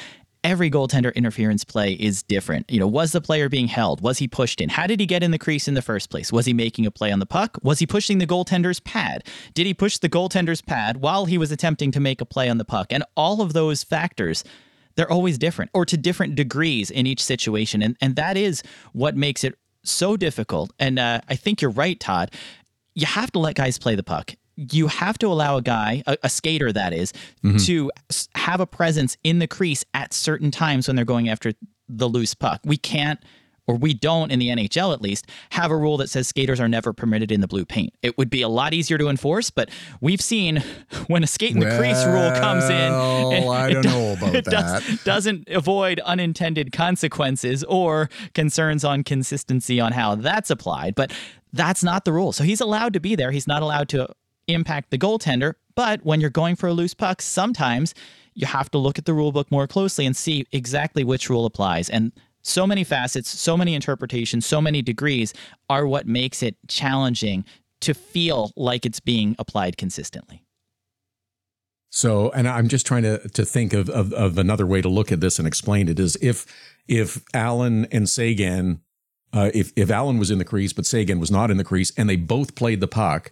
Every 0.44 0.70
goaltender 0.70 1.14
interference 1.16 1.64
play 1.64 1.94
is 1.94 2.22
different. 2.22 2.70
You 2.70 2.80
know, 2.80 2.88
was 2.88 3.14
the 3.14 3.22
player 3.22 3.50
being 3.50 3.68
held? 3.68 4.02
Was 4.02 4.20
he 4.20 4.28
pushed 4.28 4.62
in? 4.62 4.70
How 4.70 4.86
did 4.86 5.00
he 5.00 5.06
get 5.06 5.24
in 5.24 5.32
the 5.32 5.40
crease 5.40 5.68
in 5.68 5.74
the 5.74 5.82
first 5.82 6.10
place? 6.10 6.32
Was 6.32 6.46
he 6.46 6.54
making 6.54 6.86
a 6.86 6.92
play 6.92 7.12
on 7.12 7.20
the 7.20 7.26
puck? 7.26 7.58
Was 7.64 7.80
he 7.80 7.88
pushing 7.88 8.20
the 8.20 8.28
goaltender's 8.28 8.80
pad? 8.80 9.24
Did 9.54 9.66
he 9.66 9.74
push 9.74 9.98
the 9.98 10.10
goaltender's 10.10 10.62
pad 10.62 10.98
while 10.98 11.26
he 11.26 11.38
was 11.38 11.52
attempting 11.52 11.92
to 11.94 12.00
make 12.00 12.22
a 12.22 12.26
play 12.26 12.50
on 12.50 12.60
the 12.60 12.66
puck? 12.66 12.88
And 12.92 13.04
all 13.16 13.42
of 13.42 13.54
those 13.54 13.84
factors 13.84 14.44
they're 14.96 15.12
always 15.12 15.38
different 15.38 15.72
or 15.74 15.86
to 15.86 15.98
different 15.98 16.36
degrees 16.36 16.90
in 16.90 17.06
each 17.06 17.22
situation. 17.22 17.82
And, 17.82 17.98
and 18.02 18.16
that 18.16 18.38
is 18.38 18.64
what 18.94 19.16
makes 19.16 19.44
it 19.44 19.58
so 19.84 20.18
difficult. 20.18 20.72
And 20.80 20.98
uh, 20.98 21.22
I 21.28 21.36
think 21.36 21.62
you're 21.62 21.72
right, 21.72 22.00
Todd. 22.00 22.32
You 22.94 23.06
have 23.06 23.32
to 23.34 23.40
let 23.40 23.56
guys 23.56 23.78
play 23.78 23.96
the 23.96 24.04
puck 24.04 24.36
you 24.56 24.88
have 24.88 25.18
to 25.20 25.28
allow 25.28 25.58
a 25.58 25.62
guy, 25.62 26.04
a, 26.08 26.18
a 26.24 26.30
skater 26.30 26.72
that 26.72 26.94
is, 26.94 27.14
mm-hmm. 27.44 27.58
to 27.58 27.92
have 28.36 28.60
a 28.60 28.68
presence 28.68 29.18
in 29.24 29.40
the 29.40 29.48
crease 29.48 29.84
at 29.94 30.14
certain 30.14 30.52
times 30.52 30.88
when 30.88 30.96
they're 30.96 31.06
going 31.06 31.30
after 31.30 31.54
the 31.90 32.08
loose 32.08 32.34
puck. 32.34 32.62
We 32.64 32.78
can't, 32.78 33.20
or 33.68 33.76
we 33.76 33.94
don't 33.94 34.32
in 34.32 34.40
the 34.40 34.50
NHL 34.50 34.94
at 34.94 35.02
least, 35.02 35.30
have 35.52 35.72
a 35.72 35.78
rule 35.78 35.98
that 35.98 36.10
says 36.10 36.28
skaters 36.28 36.60
are 36.60 36.68
never 36.68 36.94
permitted 36.94 37.32
in 37.32 37.42
the 37.42 37.48
blue 37.48 37.66
paint. 37.66 37.94
It 38.02 38.18
would 38.18 38.30
be 38.30 38.42
a 38.42 38.50
lot 38.50 38.74
easier 38.74 38.98
to 38.98 39.08
enforce, 39.08 39.50
but 39.50 39.70
we've 40.02 40.22
seen 40.22 40.64
when 41.08 41.24
a 41.24 41.28
skate 41.28 41.52
in 41.52 41.60
the 41.60 41.66
well, 41.66 41.80
crease 41.80 42.06
rule 42.06 42.32
comes 42.40 42.66
in, 42.66 42.72
it, 42.72 43.48
I 43.48 43.74
don't 43.74 43.86
know 43.86 44.14
about 44.14 44.36
it 44.36 44.46
that. 44.46 44.84
Does, 44.84 45.04
doesn't 45.04 45.50
avoid 45.50 46.00
unintended 46.02 46.72
consequences 46.72 47.64
or 47.66 48.10
concerns 48.34 48.86
on 48.86 49.04
consistency 49.04 49.80
on 49.80 49.92
how 49.92 50.16
that's 50.16 50.50
applied. 50.50 50.96
But 50.96 51.12
that's 51.54 51.84
not 51.84 52.06
the 52.06 52.12
rule. 52.12 52.34
So 52.34 52.44
he's 52.44 52.62
allowed 52.62 52.94
to 52.94 53.00
be 53.00 53.16
there. 53.16 53.32
He's 53.32 53.48
not 53.48 53.62
allowed 53.62 53.90
to 53.90 54.10
impact 54.48 54.92
the 54.92 54.98
goaltender. 54.98 55.54
But 55.76 56.06
when 56.06 56.22
you're 56.22 56.30
going 56.30 56.56
for 56.56 56.68
a 56.68 56.74
loose 56.74 56.94
puck, 56.94 57.22
sometimes 57.22 57.94
you 58.34 58.48
have 58.48 58.70
to 58.72 58.78
look 58.78 58.98
at 58.98 59.06
the 59.06 59.14
rule 59.14 59.32
book 59.32 59.52
more 59.52 59.68
closely 59.68 60.06
and 60.06 60.16
see 60.16 60.46
exactly 60.52 61.04
which 61.04 61.30
rule 61.30 61.46
applies. 61.46 61.90
And 61.90 62.12
so 62.42 62.68
many 62.68 62.84
facets, 62.84 63.30
so 63.30 63.58
many 63.58 63.74
interpretations, 63.74 64.46
so 64.46 64.62
many 64.62 64.82
degrees 64.82 65.34
are 65.70 65.88
what 65.88 66.08
makes 66.08 66.44
it 66.44 66.56
challenging 66.68 67.44
to 67.82 67.94
feel 67.94 68.52
like 68.56 68.86
it's 68.86 69.00
being 69.00 69.36
applied 69.40 69.78
consistently. 69.78 70.44
So, 71.90 72.30
and 72.32 72.48
I'm 72.48 72.68
just 72.68 72.86
trying 72.86 73.04
to 73.04 73.20
to 73.30 73.46
think 73.46 73.74
of, 73.74 73.90
of 73.90 74.12
of 74.14 74.38
another 74.38 74.66
way 74.66 74.82
to 74.82 74.90
look 74.90 75.12
at 75.12 75.22
this 75.22 75.40
and 75.40 75.48
explain 75.48 75.88
it 75.88 76.00
is 76.00 76.18
if 76.22 76.46
if 76.88 77.24
Allen 77.34 77.88
and 77.92 78.10
Seguin, 78.10 78.82
uh, 79.32 79.50
if 79.54 79.72
if 79.78 79.90
Allen 79.90 80.20
was 80.20 80.30
in 80.30 80.38
the 80.38 80.46
crease 80.46 80.74
but 80.74 80.86
Seguin 80.86 81.20
was 81.20 81.32
not 81.32 81.50
in 81.50 81.58
the 81.58 81.64
crease, 81.64 81.94
and 81.98 82.10
they 82.10 82.18
both 82.18 82.56
played 82.56 82.82
the 82.82 82.88
puck, 82.88 83.32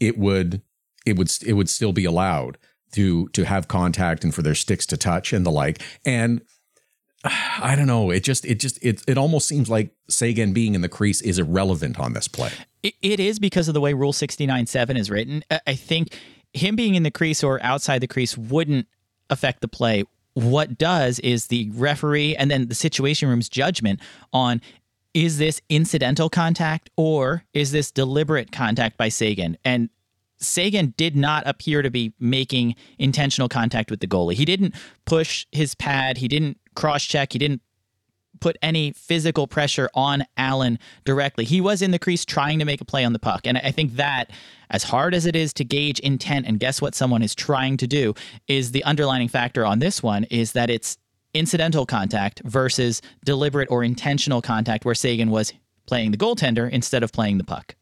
it 0.00 0.18
would 0.18 0.62
it 1.06 1.16
would 1.16 1.30
it 1.46 1.54
would 1.54 1.68
still 1.68 1.92
be 1.92 2.04
allowed 2.04 2.58
to 2.92 3.28
to 3.28 3.44
have 3.44 3.68
contact 3.68 4.24
and 4.24 4.34
for 4.34 4.42
their 4.42 4.54
sticks 4.54 4.86
to 4.86 4.96
touch 4.96 5.32
and 5.32 5.44
the 5.44 5.50
like. 5.50 5.82
And 6.04 6.42
I 7.24 7.74
don't 7.76 7.86
know. 7.86 8.10
It 8.10 8.24
just 8.24 8.44
it 8.44 8.60
just 8.60 8.82
it 8.82 9.02
it 9.06 9.18
almost 9.18 9.48
seems 9.48 9.68
like 9.68 9.94
Seguin 10.08 10.52
being 10.52 10.74
in 10.74 10.80
the 10.80 10.88
crease 10.88 11.20
is 11.20 11.38
irrelevant 11.38 11.98
on 11.98 12.12
this 12.12 12.28
play. 12.28 12.50
It, 12.82 12.94
it 13.02 13.20
is 13.20 13.38
because 13.38 13.68
of 13.68 13.74
the 13.74 13.80
way 13.80 13.94
Rule 13.94 14.12
69.7 14.12 14.98
is 14.98 15.10
written. 15.10 15.42
I 15.66 15.74
think 15.74 16.16
him 16.52 16.76
being 16.76 16.94
in 16.94 17.02
the 17.02 17.10
crease 17.10 17.42
or 17.42 17.62
outside 17.62 18.00
the 18.00 18.06
crease 18.06 18.36
wouldn't 18.36 18.86
affect 19.30 19.60
the 19.60 19.68
play. 19.68 20.04
What 20.34 20.76
does 20.78 21.18
is 21.20 21.46
the 21.46 21.70
referee 21.74 22.36
and 22.36 22.50
then 22.50 22.68
the 22.68 22.74
situation 22.74 23.28
room's 23.28 23.48
judgment 23.48 24.00
on 24.32 24.60
is 25.14 25.38
this 25.38 25.62
incidental 25.68 26.28
contact 26.28 26.90
or 26.96 27.44
is 27.54 27.72
this 27.72 27.90
deliberate 27.90 28.52
contact 28.52 28.98
by 28.98 29.08
Seguin? 29.08 29.56
And 29.64 29.88
Seguin 30.38 30.92
did 30.96 31.16
not 31.16 31.44
appear 31.46 31.80
to 31.82 31.90
be 31.90 32.12
making 32.18 32.74
intentional 32.98 33.48
contact 33.48 33.90
with 33.90 34.00
the 34.00 34.08
goalie. 34.08 34.34
He 34.34 34.44
didn't 34.44 34.74
push 35.04 35.46
his 35.52 35.74
pad, 35.76 36.18
he 36.18 36.28
didn't 36.28 36.58
cross 36.74 37.04
check, 37.04 37.32
he 37.32 37.38
didn't 37.38 37.62
put 38.40 38.58
any 38.60 38.92
physical 38.92 39.46
pressure 39.46 39.88
on 39.94 40.24
Allen 40.36 40.78
directly. 41.04 41.44
He 41.44 41.60
was 41.60 41.80
in 41.80 41.92
the 41.92 42.00
crease 42.00 42.24
trying 42.24 42.58
to 42.58 42.64
make 42.64 42.80
a 42.80 42.84
play 42.84 43.04
on 43.04 43.12
the 43.12 43.20
puck. 43.20 43.46
And 43.46 43.56
I 43.58 43.70
think 43.70 43.94
that, 43.94 44.32
as 44.70 44.82
hard 44.82 45.14
as 45.14 45.24
it 45.24 45.36
is 45.36 45.52
to 45.54 45.64
gauge 45.64 46.00
intent 46.00 46.46
and 46.46 46.58
guess 46.58 46.82
what 46.82 46.96
someone 46.96 47.22
is 47.22 47.34
trying 47.34 47.76
to 47.76 47.86
do, 47.86 48.12
is 48.48 48.72
the 48.72 48.82
underlining 48.84 49.28
factor 49.28 49.64
on 49.64 49.78
this 49.78 50.02
one 50.02 50.24
is 50.24 50.52
that 50.52 50.68
it's 50.68 50.98
incidental 51.34 51.84
contact 51.84 52.40
versus 52.44 53.02
deliberate 53.24 53.70
or 53.70 53.84
intentional 53.84 54.40
contact 54.40 54.84
where 54.84 54.94
Seguin 54.94 55.30
was 55.30 55.52
playing 55.86 56.12
the 56.12 56.16
goaltender 56.16 56.70
instead 56.70 57.02
of 57.02 57.12
playing 57.12 57.38
the 57.38 57.44
puck. 57.44 57.74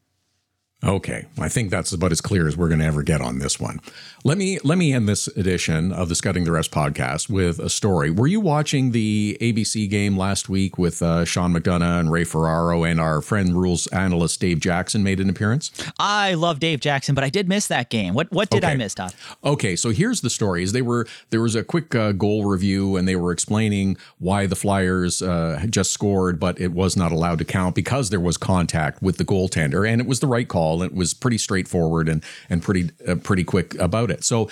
Okay, 0.85 1.27
I 1.39 1.49
think 1.49 1.71
that's 1.71 1.93
about 1.93 2.11
as 2.11 2.21
clear 2.21 2.49
as 2.49 2.57
we're 2.57 2.67
going 2.67 2.81
to 2.81 2.85
ever 2.87 3.05
get 3.05 3.21
on 3.21 3.39
this 3.39 3.61
one. 3.61 3.79
Let 4.25 4.37
me 4.37 4.59
let 4.65 4.79
me 4.79 4.93
end 4.93 5.09
this 5.09 5.29
edition 5.29 5.93
of 5.93 6.09
the 6.09 6.17
Scouting 6.17 6.43
the 6.43 6.51
Refs 6.51 6.69
podcast 6.69 7.29
with 7.31 7.61
a 7.61 7.71
story. 7.71 8.11
Were 8.11 8.27
you 8.27 8.41
watching 8.41 8.91
the 8.91 9.39
ABC 9.41 9.89
game 9.89 10.17
last 10.19 10.49
week 10.49 10.79
with 10.79 11.01
uh, 11.01 11.25
Sean 11.25 11.55
McDonough 11.55 12.01
and 12.01 12.11
Ray 12.11 12.25
Ferraro 12.25 12.83
and 12.83 13.01
our 13.01 13.21
friend 13.21 13.55
rules 13.57 13.87
analyst 13.89 14.41
Dave 14.41 14.59
Jackson 14.59 15.05
made 15.05 15.21
an 15.21 15.31
appearance? 15.31 15.71
I 16.01 16.35
love 16.35 16.59
Dave 16.59 16.81
Jackson, 16.81 17.15
but 17.15 17.23
I 17.23 17.31
did 17.31 17.49
miss 17.49 17.69
that 17.69 17.89
game. 17.89 18.13
What 18.15 18.33
what 18.33 18.51
did 18.51 18.65
I 18.65 18.71
Okay. 18.71 18.79
miss, 18.79 18.95
Todd? 18.95 19.15
Okay, 19.45 19.77
so 19.77 19.91
here's 19.91 20.21
the 20.21 20.31
story: 20.31 20.65
is 20.65 20.73
they 20.73 20.83
were 20.83 21.07
there 21.31 21.41
was 21.43 21.55
a 21.55 21.63
quick 21.63 21.95
uh, 21.95 22.11
goal 22.11 22.45
review, 22.45 22.97
and 22.97 23.07
they 23.07 23.15
were 23.17 23.31
explaining 23.31 23.97
why 24.19 24.47
the 24.47 24.57
Flyers 24.57 25.23
uh, 25.23 25.65
just 25.71 25.93
scored, 25.93 26.41
but 26.41 26.61
it 26.61 26.73
was 26.73 26.97
not 26.97 27.13
allowed 27.13 27.39
to 27.39 27.45
count 27.45 27.77
because 27.77 28.11
there 28.11 28.19
was 28.21 28.37
contact 28.37 29.01
with 29.01 29.19
the 29.19 29.25
goaltender, 29.25 29.89
and 29.89 30.01
it 30.01 30.09
was 30.09 30.19
the 30.19 30.27
right 30.27 30.49
call. 30.49 30.72
It 30.81 30.95
was 30.95 31.13
pretty 31.13 31.39
straightforward 31.39 32.09
and 32.09 32.25
and 32.49 32.63
pretty 32.63 32.91
uh, 33.07 33.17
pretty 33.17 33.45
quick 33.45 33.75
about 33.75 34.11
it. 34.11 34.23
So 34.25 34.49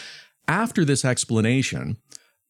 after 0.48 0.84
this 0.84 1.04
explanation, 1.04 1.96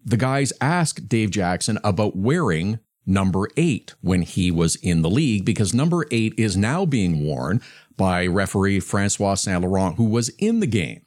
the 0.02 0.16
guys 0.16 0.52
asked 0.60 1.08
Dave 1.08 1.30
Jackson 1.30 1.78
about 1.84 2.16
wearing 2.16 2.78
number 3.06 3.48
eight 3.56 3.94
when 4.00 4.22
he 4.22 4.50
was 4.50 4.76
in 4.76 5.02
the 5.02 5.10
league 5.10 5.44
because 5.44 5.74
number 5.74 6.06
eight 6.10 6.32
is 6.38 6.56
now 6.56 6.86
being 6.86 7.24
worn 7.24 7.60
by 7.96 8.26
referee 8.26 8.80
Francois 8.80 9.34
Saint 9.34 9.60
Laurent, 9.62 9.96
who 9.96 10.04
was 10.04 10.30
in 10.38 10.60
the 10.60 10.66
game. 10.66 11.02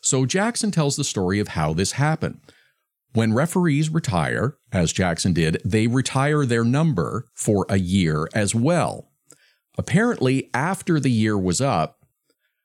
So 0.00 0.24
Jackson 0.24 0.70
tells 0.70 0.94
the 0.94 1.02
story 1.02 1.40
of 1.40 1.48
how 1.48 1.72
this 1.72 1.92
happened. 1.92 2.40
When 3.12 3.34
referees 3.34 3.90
retire, 3.90 4.56
as 4.70 4.92
Jackson 4.92 5.32
did, 5.32 5.60
they 5.64 5.86
retire 5.86 6.46
their 6.46 6.64
number 6.64 7.26
for 7.34 7.66
a 7.68 7.78
year 7.78 8.28
as 8.34 8.54
well. 8.54 9.10
Apparently, 9.78 10.50
after 10.54 11.00
the 11.00 11.10
year 11.10 11.36
was 11.36 11.60
up, 11.60 11.95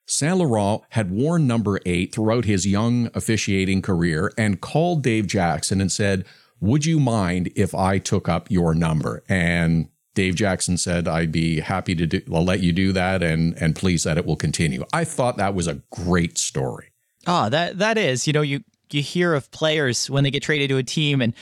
Saint 0.05 0.37
Laurent 0.37 0.81
had 0.89 1.11
worn 1.11 1.47
number 1.47 1.79
eight 1.85 2.13
throughout 2.13 2.45
his 2.45 2.67
young 2.67 3.09
officiating 3.13 3.81
career 3.81 4.31
and 4.37 4.61
called 4.61 5.03
Dave 5.03 5.27
Jackson 5.27 5.79
and 5.79 5.91
said, 5.91 6.25
Would 6.59 6.85
you 6.85 6.99
mind 6.99 7.51
if 7.55 7.73
I 7.73 7.97
took 7.97 8.27
up 8.27 8.49
your 8.51 8.73
number? 8.73 9.23
And 9.29 9.89
Dave 10.13 10.35
Jackson 10.35 10.77
said, 10.77 11.07
I'd 11.07 11.31
be 11.31 11.61
happy 11.61 11.95
to 11.95 12.05
do, 12.05 12.21
I'll 12.33 12.43
let 12.43 12.61
you 12.61 12.73
do 12.73 12.91
that 12.91 13.23
and, 13.23 13.59
and 13.61 13.75
please 13.75 14.03
that 14.03 14.17
it 14.17 14.25
will 14.25 14.35
continue. 14.35 14.83
I 14.91 15.05
thought 15.05 15.37
that 15.37 15.55
was 15.55 15.67
a 15.67 15.81
great 15.91 16.37
story. 16.37 16.89
Oh, 17.27 17.49
that 17.49 17.77
that 17.77 17.97
is. 17.97 18.27
You 18.27 18.33
know, 18.33 18.41
you 18.41 18.63
you 18.93 19.01
hear 19.01 19.33
of 19.33 19.49
players 19.51 20.09
when 20.09 20.23
they 20.23 20.31
get 20.31 20.43
traded 20.43 20.69
to 20.69 20.77
a 20.77 20.83
team 20.83 21.21
and 21.21 21.33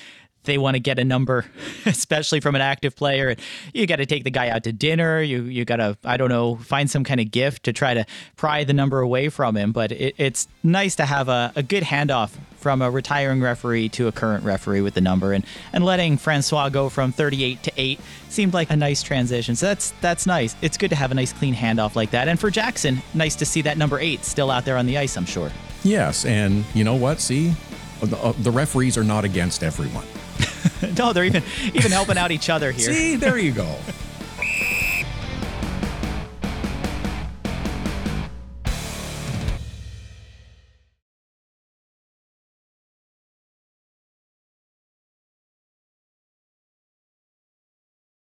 they 0.44 0.58
want 0.58 0.76
to 0.76 0.80
get 0.80 1.00
a 1.00 1.04
number, 1.04 1.46
especially 1.86 2.40
from 2.40 2.56
an 2.56 2.62
active 2.62 2.96
player. 2.96 3.36
You 3.74 3.88
got 3.88 3.98
to 3.98 4.06
take 4.06 4.24
the 4.24 4.32
guy 4.32 4.50
out 4.50 4.64
to 4.64 4.74
dinner. 4.74 5.22
You 5.22 5.44
you 5.44 5.66
got 5.66 5.78
to 5.78 5.98
I 6.04 6.18
don't 6.18 6.30
know 6.30 6.56
find 6.56 6.90
some 6.90 7.04
kind 7.04 7.20
of 7.20 7.32
gift 7.32 7.64
to 7.64 7.74
try 7.74 7.94
to 7.94 8.06
pry 8.36 8.64
the 8.64 8.74
number 8.74 9.00
away 9.00 9.30
from 9.30 9.56
him. 9.58 9.72
But 9.72 9.92
it, 9.92 10.16
it's 10.18 10.48
nice 10.64 10.96
to 10.98 11.06
have 11.06 11.30
a, 11.30 11.52
a 11.56 11.64
good 11.64 11.84
handoff 11.84 12.32
from 12.58 12.82
a 12.82 12.92
retiring 12.92 13.42
referee 13.42 13.90
to 13.90 14.08
a 14.08 14.12
current 14.12 14.44
referee 14.44 14.82
with 14.82 14.94
the 14.94 15.02
number 15.02 15.32
and 15.34 15.46
and 15.72 15.86
letting 15.86 16.18
Francois 16.18 16.70
go 16.70 16.90
from 16.90 17.12
38 17.12 17.64
to 17.64 17.72
8 17.78 18.00
seemed 18.28 18.54
like 18.54 18.70
a 18.70 18.76
nice 18.76 19.02
transition. 19.02 19.56
So 19.56 19.68
that's 19.68 19.92
that's 20.02 20.26
nice. 20.26 20.56
It's 20.62 20.78
good 20.78 20.90
to 20.90 20.96
have 20.96 21.12
a 21.12 21.16
nice 21.16 21.34
clean 21.34 21.56
handoff 21.56 21.96
like 21.96 22.12
that. 22.12 22.28
And 22.28 22.40
for 22.40 22.50
Jackson, 22.50 23.02
nice 23.14 23.36
to 23.38 23.46
see 23.46 23.62
that 23.64 23.78
number 23.78 24.00
8 24.00 24.24
still 24.26 24.52
out 24.52 24.66
there 24.66 24.78
on 24.78 24.86
the 24.86 24.98
ice, 24.98 25.18
I'm 25.18 25.26
sure. 25.26 25.52
Yes. 25.84 26.26
And 26.26 26.66
you 26.74 26.84
know 26.84 26.96
what? 26.96 27.20
See, 27.20 27.54
the, 28.02 28.18
uh, 28.18 28.34
the 28.40 28.52
referees 28.52 28.98
are 28.98 29.04
not 29.04 29.24
against 29.24 29.64
everyone. 29.64 30.06
No, 30.98 31.14
they're 31.14 31.26
even 31.26 31.44
even 31.74 31.92
helping 31.92 32.18
out 32.18 32.32
each 32.32 32.50
other 32.50 32.72
here. 32.72 32.92
See, 32.92 33.16
there 33.16 33.38
you 33.38 33.52
go. 33.52 33.78